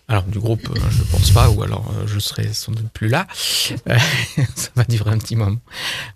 Alors 0.08 0.24
du 0.24 0.40
groupe, 0.40 0.68
euh, 0.70 0.80
je 0.92 1.00
ne 1.00 1.08
pense 1.08 1.32
pas, 1.32 1.50
ou 1.50 1.64
alors 1.64 1.92
euh, 1.96 2.06
je 2.06 2.20
serai 2.20 2.54
sans 2.54 2.72
doute 2.72 2.90
plus 2.90 3.08
là. 3.08 3.26
Euh, 3.90 3.98
ça 4.56 4.70
va 4.76 4.84
durer 4.84 5.12
un 5.12 5.18
petit 5.18 5.36
moment. 5.36 5.60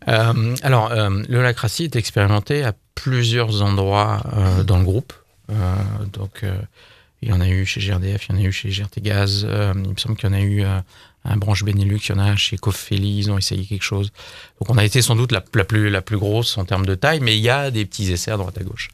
alors, 0.06 0.94
l'holacratie 1.28 1.86
est 1.86 1.96
expérimenté 1.96 2.64
à 2.64 2.74
plusieurs 2.96 3.62
endroits 3.62 4.22
dans 4.66 4.78
le 4.78 4.84
groupe. 4.84 5.14
donc, 6.14 6.44
il 7.22 7.30
y 7.30 7.34
en 7.34 7.42
a 7.42 7.50
eu 7.50 7.66
chez 7.66 7.82
GRDF, 7.82 8.28
il 8.28 8.36
y 8.36 8.38
en 8.38 8.42
a 8.42 8.44
eu 8.44 8.52
chez 8.52 8.70
GRT 8.70 9.02
Gaz, 9.02 9.48
il 9.50 9.92
me 9.92 9.98
semble 9.98 10.16
qu'il 10.16 10.30
y 10.30 10.32
en 10.32 10.36
a 10.36 10.42
eu 10.42 10.64
un 11.30 11.38
branche 11.38 11.64
Benelux, 11.64 12.00
il 12.10 12.10
y 12.10 12.12
en 12.14 12.20
a 12.20 12.36
chez 12.36 12.58
Cofeli, 12.58 13.20
ils 13.20 13.32
ont 13.32 13.38
essayé 13.38 13.64
quelque 13.66 13.84
chose. 13.84 14.12
Donc 14.60 14.70
on 14.70 14.78
a 14.78 14.84
été 14.84 15.02
sans 15.02 15.16
doute 15.16 15.32
la, 15.32 15.42
plus, 15.42 15.90
la 15.90 16.02
plus 16.02 16.18
grosse 16.18 16.58
en 16.58 16.66
termes 16.66 16.86
de 16.86 16.96
taille, 16.96 17.20
mais 17.20 17.38
il 17.38 17.42
y 17.42 17.50
a 17.50 17.70
des 17.70 17.86
petits 17.86 18.12
essais 18.12 18.32
à 18.32 18.38
droite 18.38 18.58
à 18.58 18.64
gauche. 18.64 18.90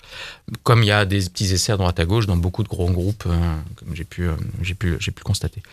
Comme 0.64 0.84
il 0.84 0.88
y 0.88 0.92
a 0.92 1.06
des 1.06 1.22
petits 1.22 1.54
essais 1.54 1.72
à 1.72 1.78
droite 1.78 2.00
à 2.00 2.06
gauche 2.06 2.28
dans 2.28 2.36
beaucoup 2.36 2.64
de 2.64 2.68
gros 2.68 2.90
groupes, 2.90 3.24
euh, 3.26 3.56
comme 3.78 3.96
j'ai 3.96 4.04
pu, 4.04 4.28
euh, 4.28 4.34
j'ai 4.62 4.76
pu, 4.76 4.98
j'ai 5.00 5.12
pu 5.12 5.24
constater. 5.24 5.64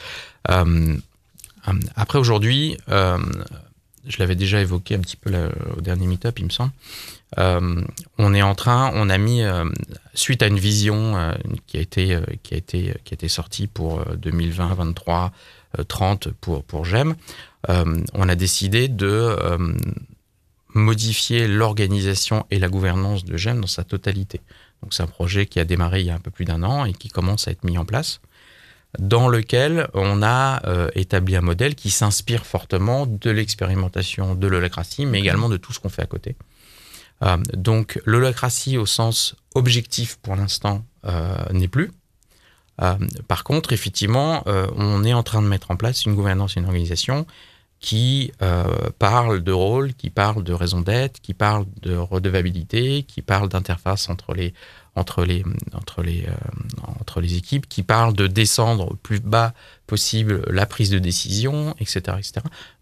Euh, 0.51 0.96
après 1.96 2.18
aujourd'hui, 2.18 2.77
je 2.88 4.18
l'avais 4.18 4.35
déjà 4.35 4.61
évoqué 4.61 4.94
un 4.96 5.01
petit 5.01 5.16
peu 5.16 5.31
au 5.77 5.81
dernier 5.81 6.07
meet-up, 6.07 6.38
il 6.38 6.46
me 6.46 6.51
semble. 6.51 6.72
on 7.38 8.35
est 8.35 8.42
en 8.42 8.55
train, 8.57 8.90
on 8.94 9.09
a 9.09 9.16
mis 9.16 9.42
suite 10.12 10.42
à 10.42 10.48
une 10.48 10.59
vision 10.59 11.33
qui 11.68 11.77
a 11.77 11.81
été 11.81 12.18
qui 12.42 12.55
a 12.55 12.57
été 12.57 12.94
qui 13.05 13.12
a 13.12 13.14
été 13.14 13.29
sortie 13.29 13.68
pour 13.68 14.03
2020-2023 14.16 15.31
30 15.88 16.28
pour, 16.40 16.64
pour 16.64 16.85
GEM, 16.85 17.14
euh, 17.70 18.02
on 18.14 18.28
a 18.28 18.35
décidé 18.35 18.88
de 18.88 19.06
euh, 19.06 19.74
modifier 20.74 21.46
l'organisation 21.46 22.46
et 22.50 22.58
la 22.58 22.68
gouvernance 22.68 23.24
de 23.24 23.37
GEM 23.37 23.61
dans 23.61 23.66
sa 23.66 23.85
totalité. 23.85 24.40
Donc 24.82 24.94
c'est 24.94 25.02
un 25.02 25.08
projet 25.08 25.46
qui 25.46 25.61
a 25.61 25.64
démarré 25.64 26.00
il 26.00 26.06
y 26.06 26.11
a 26.11 26.14
un 26.14 26.20
peu 26.20 26.30
plus 26.30 26.44
d'un 26.44 26.62
an 26.62 26.85
et 26.85 26.92
qui 26.92 27.08
commence 27.08 27.46
à 27.46 27.52
être 27.52 27.64
mis 27.64 27.78
en 27.78 27.85
place, 27.85 28.20
dans 28.98 29.28
lequel 29.28 29.88
on 29.94 30.22
a 30.22 30.66
euh, 30.66 30.88
établi 30.94 31.37
un 31.37 31.40
modèle 31.40 31.74
qui 31.74 31.90
s'inspire 31.90 32.44
fortement 32.44 33.06
de 33.06 33.30
l'expérimentation 33.30 34.35
de 34.35 34.46
l'holacratie, 34.46 35.06
mais 35.06 35.20
également 35.20 35.48
de 35.48 35.56
tout 35.56 35.72
ce 35.72 35.80
qu'on 35.80 35.88
fait 35.88 36.02
à 36.02 36.06
côté. 36.06 36.37
donc 37.54 38.00
l'holacratie 38.04 38.76
au 38.76 38.87
sens 38.87 39.37
objectif 39.54 40.16
pour 40.16 40.35
l'instant 40.35 40.85
n'est 41.52 41.68
plus. 41.68 41.92
Euh, 42.80 42.96
par 43.28 43.44
contre, 43.44 43.72
effectivement, 43.72 44.42
euh, 44.46 44.66
on 44.76 45.04
est 45.04 45.12
en 45.12 45.22
train 45.22 45.42
de 45.42 45.46
mettre 45.46 45.70
en 45.70 45.76
place 45.76 46.04
une 46.04 46.14
gouvernance 46.14 46.56
une 46.56 46.64
organisation 46.64 47.26
qui 47.80 48.32
euh, 48.42 48.64
parle 48.98 49.42
de 49.42 49.50
rôle, 49.50 49.92
qui 49.94 50.08
parle 50.08 50.44
de 50.44 50.52
raison 50.52 50.80
d'être, 50.80 51.20
qui 51.20 51.35
parle 51.35 51.66
de 51.82 51.96
redevabilité, 51.96 53.02
qui 53.02 53.22
parle 53.22 53.48
d'interface 53.48 54.08
entre 54.08 54.35
les, 54.35 54.54
entre 54.94 55.24
les, 55.24 55.44
entre 55.74 56.02
les, 56.02 56.26
entre 57.00 57.20
les 57.20 57.35
équipes, 57.37 57.68
qui 57.68 57.82
parle 57.82 58.14
de 58.14 58.28
descendre 58.28 58.92
au 58.92 58.94
plus 58.94 59.18
bas 59.18 59.52
possible 59.88 60.44
la 60.48 60.64
prise 60.64 60.90
de 60.90 61.00
décision, 61.00 61.74
etc., 61.80 62.18
etc. 62.18 62.35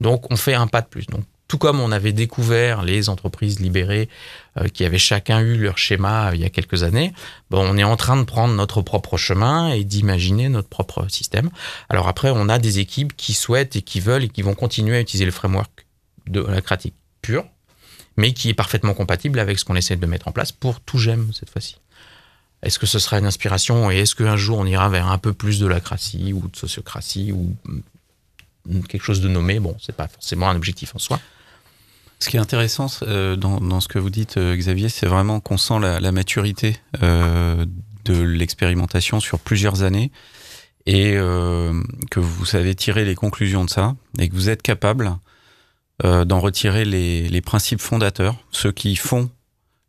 Donc, 0.03 0.31
on 0.31 0.37
fait 0.37 0.55
un 0.55 0.67
pas 0.67 0.83
de 0.83 0.87
plus. 0.87 1.07
Tout 1.51 1.59
comme 1.59 1.81
on 1.81 1.91
avait 1.91 2.13
découvert 2.13 2.83
les 2.83 3.09
entreprises 3.09 3.59
libérées 3.59 4.09
euh, 4.57 4.69
qui 4.69 4.85
avaient 4.85 4.99
chacun 4.99 5.41
eu 5.41 5.57
leur 5.57 5.79
schéma 5.79 6.29
euh, 6.29 6.37
il 6.37 6.41
y 6.41 6.45
a 6.45 6.49
quelques 6.49 6.85
années, 6.85 7.13
bon, 7.51 7.67
on 7.69 7.77
est 7.77 7.83
en 7.83 7.97
train 7.97 8.17
de 8.17 8.23
prendre 8.23 8.55
notre 8.55 8.83
propre 8.83 9.17
chemin 9.17 9.71
et 9.71 9.83
d'imaginer 9.83 10.49
notre 10.49 10.69
propre 10.69 11.09
système. 11.09 11.51
Alors 11.89 12.07
après, 12.07 12.31
on 12.31 12.49
a 12.49 12.61
des 12.61 12.79
équipes 12.79 13.17
qui 13.17 13.35
souhaitent 13.35 13.75
et 13.75 13.83
qui 13.83 13.99
veulent 13.99 14.23
et 14.23 14.29
qui 14.29 14.43
vont 14.43 14.55
continuer 14.55 14.97
à 14.97 15.01
utiliser 15.01 15.25
le 15.25 15.33
framework 15.33 15.89
de 16.29 16.41
la 16.41 16.61
critique 16.61 16.95
pure, 17.21 17.45
mais 18.17 18.33
qui 18.33 18.51
est 18.51 18.55
parfaitement 18.55 18.95
compatible 18.95 19.41
avec 19.41 19.59
ce 19.59 19.65
qu'on 19.65 19.75
essaie 19.75 19.97
de 19.97 20.07
mettre 20.07 20.29
en 20.29 20.33
place 20.33 20.53
pour 20.53 20.79
tout 20.79 20.99
j'aime 20.99 21.33
cette 21.35 21.51
fois-ci. 21.51 21.79
Est-ce 22.63 22.79
que 22.79 22.87
ce 22.87 23.01
sera 23.01 23.19
une 23.19 23.27
inspiration 23.27 23.91
et 23.91 23.99
est-ce 23.99 24.15
qu'un 24.15 24.37
jour 24.37 24.59
on 24.59 24.67
ira 24.67 24.89
vers 24.89 25.09
un 25.09 25.19
peu 25.19 25.33
plus 25.33 25.59
de 25.59 25.67
lacratie 25.67 26.33
ou 26.33 26.47
de 26.47 26.57
sociocratie 26.57 27.33
ou 27.33 27.57
mm, 28.67 28.83
quelque 28.83 29.03
chose 29.03 29.21
de 29.21 29.29
nommé? 29.29 29.59
Bon, 29.59 29.77
c'est 29.81 29.97
pas 29.97 30.07
forcément 30.07 30.49
un 30.49 30.55
objectif 30.55 30.95
en 30.95 31.01
soi. 31.01 31.19
Ce 32.23 32.29
qui 32.29 32.37
est 32.37 32.41
intéressant 32.41 32.87
euh, 33.03 33.35
dans, 33.35 33.81
ce 33.81 33.89
que 33.89 33.99
vous 33.99 34.11
dites, 34.11 34.37
euh, 34.37 34.55
Xavier, 34.55 34.91
c'est 34.91 35.07
vraiment 35.07 35.41
qu'on 35.41 35.57
sent 35.57 35.79
la, 35.81 36.13
maturité 36.13 36.77
euh, 37.03 37.65
de 38.05 38.21
l'expérimentation 38.23 39.21
sur 39.21 39.39
plusieurs 39.39 39.83
années 39.83 40.13
et 40.87 41.13
que 41.13 42.19
vous 42.19 42.47
savez 42.47 42.75
tirer 42.75 43.05
les 43.05 43.15
conclusions 43.15 43.65
de 43.65 43.71
ça 43.71 43.95
et 44.19 44.29
que 44.29 44.35
vous 44.35 44.49
êtes 44.49 44.63
capable 44.63 45.15
d'en 46.03 46.41
retirer 46.41 46.87
les, 46.87 47.29
les 47.29 47.41
principes 47.43 47.83
fondateurs, 47.83 48.35
ceux 48.51 48.73
qui 48.73 48.97
font 48.97 49.31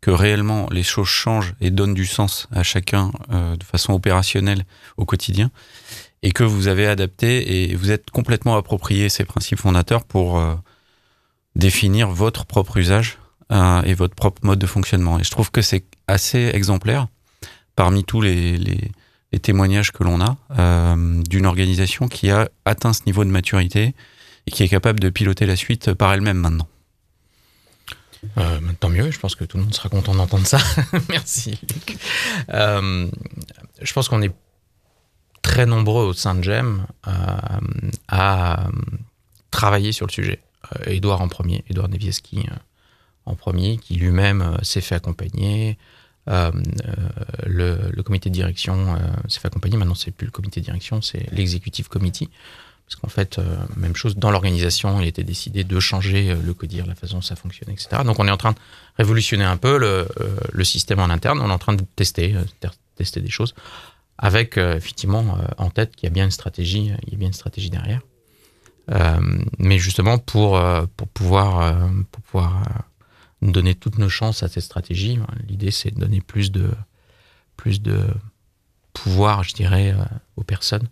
que 0.02 0.12
réellement 0.12 0.68
les 0.70 0.84
choses 0.84 1.08
changent 1.08 1.56
et 1.62 1.72
donnent 1.72 1.94
du 1.94 2.06
sens 2.06 2.50
à 2.52 2.62
chacun 2.62 3.12
de 3.30 3.64
façon 3.64 3.94
opérationnelle 3.94 4.66
au 4.98 5.06
quotidien, 5.06 5.50
et 6.24 6.34
que 6.34 6.44
vous 6.44 6.68
avez 6.68 6.88
adapté 6.88 7.72
et 7.72 7.76
vous 7.76 7.90
êtes 7.90 8.12
complètement 8.12 8.58
approprié 8.58 9.08
ces 9.08 9.24
principes 9.24 9.60
fondateurs 9.60 10.04
pour 10.04 10.44
définir 11.56 12.10
votre 12.10 12.46
propre 12.46 12.78
usage 12.78 13.18
euh, 13.52 13.82
et 13.84 13.94
votre 13.94 14.16
propre 14.16 14.46
mode 14.46 14.60
de 14.60 14.66
fonctionnement. 14.66 15.20
Et 15.20 15.24
je 15.24 15.32
trouve 15.32 15.52
que 15.52 15.62
c'est 15.62 15.84
assez 16.08 16.52
exemplaire 16.54 17.08
parmi 17.76 18.04
tous 18.04 18.22
les, 18.22 18.92
témoignages 19.42 19.92
que 19.92 20.04
l'on 20.04 20.22
a 20.22 20.38
euh, 20.58 21.22
d'une 21.24 21.46
organisation 21.46 22.08
qui 22.08 22.30
a 22.30 22.50
atteint 22.66 22.94
ce 22.94 23.02
niveau 23.06 23.24
de 23.24 23.30
maturité 23.30 23.96
et 24.46 24.52
qui 24.52 24.64
est 24.64 24.68
capable 24.68 25.00
de 25.00 25.10
piloter 25.10 25.46
la 25.46 25.56
suite 25.56 25.94
par 25.94 26.14
elle-même 26.14 26.38
maintenant. 26.38 26.68
Euh, 28.38 28.60
tant 28.80 28.90
mieux, 28.90 29.10
je 29.10 29.20
pense 29.20 29.36
que 29.36 29.46
tout 29.46 29.58
le 29.58 29.64
monde 29.64 29.74
sera 29.74 29.90
content 29.90 30.14
d'entendre 30.14 30.46
ça. 30.46 30.60
Merci 31.10 31.58
je 33.82 33.94
pense 33.94 34.10
qu'on 34.10 34.22
est 34.22 34.34
très 35.42 35.66
nombreux 35.66 36.06
au 36.06 36.14
sein 36.14 36.36
de 36.36 36.44
GEM 36.44 36.86
à 38.08 38.68
travailler 39.50 39.92
sur 39.92 40.06
le 40.06 40.12
sujet. 40.12 40.40
Edouard 40.86 41.22
en 41.22 41.28
premier, 41.28 41.64
Edouard 41.70 41.90
Nevieski 41.90 42.46
en 43.26 43.36
premier, 43.36 43.78
qui 43.78 43.96
lui-même 43.96 44.58
s'est 44.62 44.82
fait 44.82 44.96
accompagner. 44.96 45.78
Euh, 46.28 46.52
le, 47.46 48.02
comité 48.04 48.30
de 48.30 48.36
direction 48.36 48.98
s'est 49.28 49.40
fait 49.40 49.48
accompagner. 49.48 49.78
Maintenant, 49.78 49.96
c'est 49.96 50.12
plus 50.12 50.26
le 50.26 50.32
comité 50.32 50.60
de 50.60 50.66
direction, 50.66 51.02
c'est 51.02 51.32
l'executive 51.32 51.88
committee. 51.88 52.30
Parce 52.86 53.00
qu'en 53.00 53.08
fait, 53.08 53.40
euh, 53.40 53.44
même 53.78 53.96
chose, 53.96 54.18
dans 54.18 54.32
l'organisation, 54.32 55.00
il 55.00 55.08
était 55.08 55.24
décidé 55.24 55.64
de 55.64 55.80
changer 55.80 56.36
le 56.36 56.54
CODIR, 56.54 56.86
la 56.86 56.96
façon 56.96 57.18
dont 57.18 57.22
ça 57.22 57.36
fonctionne, 57.36 57.70
etc. 57.70 58.02
Donc 58.04 58.20
on 58.20 58.28
est 58.28 58.32
en 58.32 58.38
train 58.38 58.52
de 58.52 58.58
révolutionner 58.98 59.46
un 59.46 59.58
peu 59.58 59.78
le, 59.78 60.08
le 60.52 60.64
système 60.64 61.00
en 61.00 61.10
interne. 61.10 61.40
On 61.42 61.50
est 61.50 61.54
en 61.54 61.60
train 61.60 61.74
de 61.74 61.84
tester, 61.96 62.36
tester 62.96 63.22
des 63.22 63.30
choses, 63.30 63.56
avec 64.18 64.58
effectivement 64.58 65.38
en 65.58 65.70
tête 65.70 65.96
qu'il 65.96 66.08
y 66.08 66.12
a 66.12 66.14
bien 66.14 66.26
une 66.26 66.32
stratégie, 66.32 66.92
il 67.08 67.14
y 67.14 67.16
a 67.16 67.18
bien 67.18 67.28
une 67.28 67.34
stratégie 67.34 67.70
derrière. 67.70 68.02
Euh, 68.90 69.20
mais 69.60 69.78
justement 69.78 70.18
pour, 70.18 70.62
pour 70.98 71.08
pouvoir, 71.08 71.90
pour 72.12 72.24
pouvoir 72.24 72.64
donner 73.42 73.76
toutes 73.76 73.98
nos 73.98 74.10
chances 74.10 74.44
à 74.44 74.48
cette 74.48 74.64
stratégie. 74.64 75.20
L'idée, 75.48 75.72
c'est 75.72 75.92
de 75.92 76.00
donner 76.00 76.22
plus 76.22 76.52
de, 76.52 76.72
plus 77.58 77.82
de 77.82 78.08
pouvoir, 78.94 79.44
je 79.44 79.54
dirais, 79.54 79.96
aux 80.36 80.44
personnes, 80.44 80.88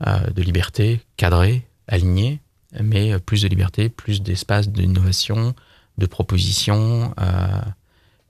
de 0.00 0.42
liberté, 0.42 1.00
cadrée, 1.16 1.66
alignée, 1.86 2.40
mais 2.80 3.18
plus 3.20 3.42
de 3.42 3.48
liberté, 3.48 3.88
plus 3.88 4.22
d'espace 4.22 4.68
d'innovation, 4.68 5.54
de 5.98 6.06
proposition, 6.06 7.14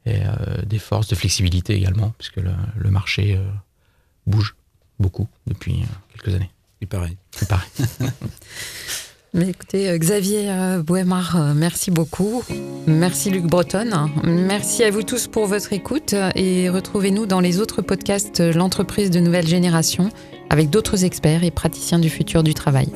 et 0.07 0.21
des 0.67 0.79
forces 0.79 1.09
de 1.09 1.15
flexibilité 1.15 1.75
également, 1.75 2.11
puisque 2.19 2.37
le, 2.37 2.53
le 2.77 2.91
marché 2.91 3.41
bouge 4.27 4.55
beaucoup 4.99 5.29
depuis 5.47 5.85
quelques 6.13 6.35
années. 6.35 6.51
Et 6.85 6.87
pareil. 6.87 7.17
C'est 7.31 7.49
pareil. 7.49 7.71
Mais 9.33 9.49
écoutez, 9.49 9.99
Xavier 9.99 10.55
Bohémard, 10.85 11.55
merci 11.57 11.91
beaucoup. 11.91 12.45
Merci 12.87 13.31
Luc 13.31 13.45
Breton. 13.45 14.11
Merci 14.23 14.85
à 14.85 14.91
vous 14.91 15.03
tous 15.03 15.27
pour 15.27 15.47
votre 15.47 15.73
écoute 15.73 16.15
et 16.37 16.69
retrouvez-nous 16.69 17.25
dans 17.25 17.41
les 17.41 17.59
autres 17.59 17.81
podcasts 17.81 18.41
L'entreprise 18.41 19.11
de 19.11 19.19
nouvelle 19.19 19.49
génération 19.49 20.11
avec 20.51 20.69
d'autres 20.69 21.05
experts 21.05 21.43
et 21.43 21.51
praticiens 21.51 21.99
du 21.99 22.11
futur 22.11 22.43
du 22.43 22.53
travail. 22.53 22.89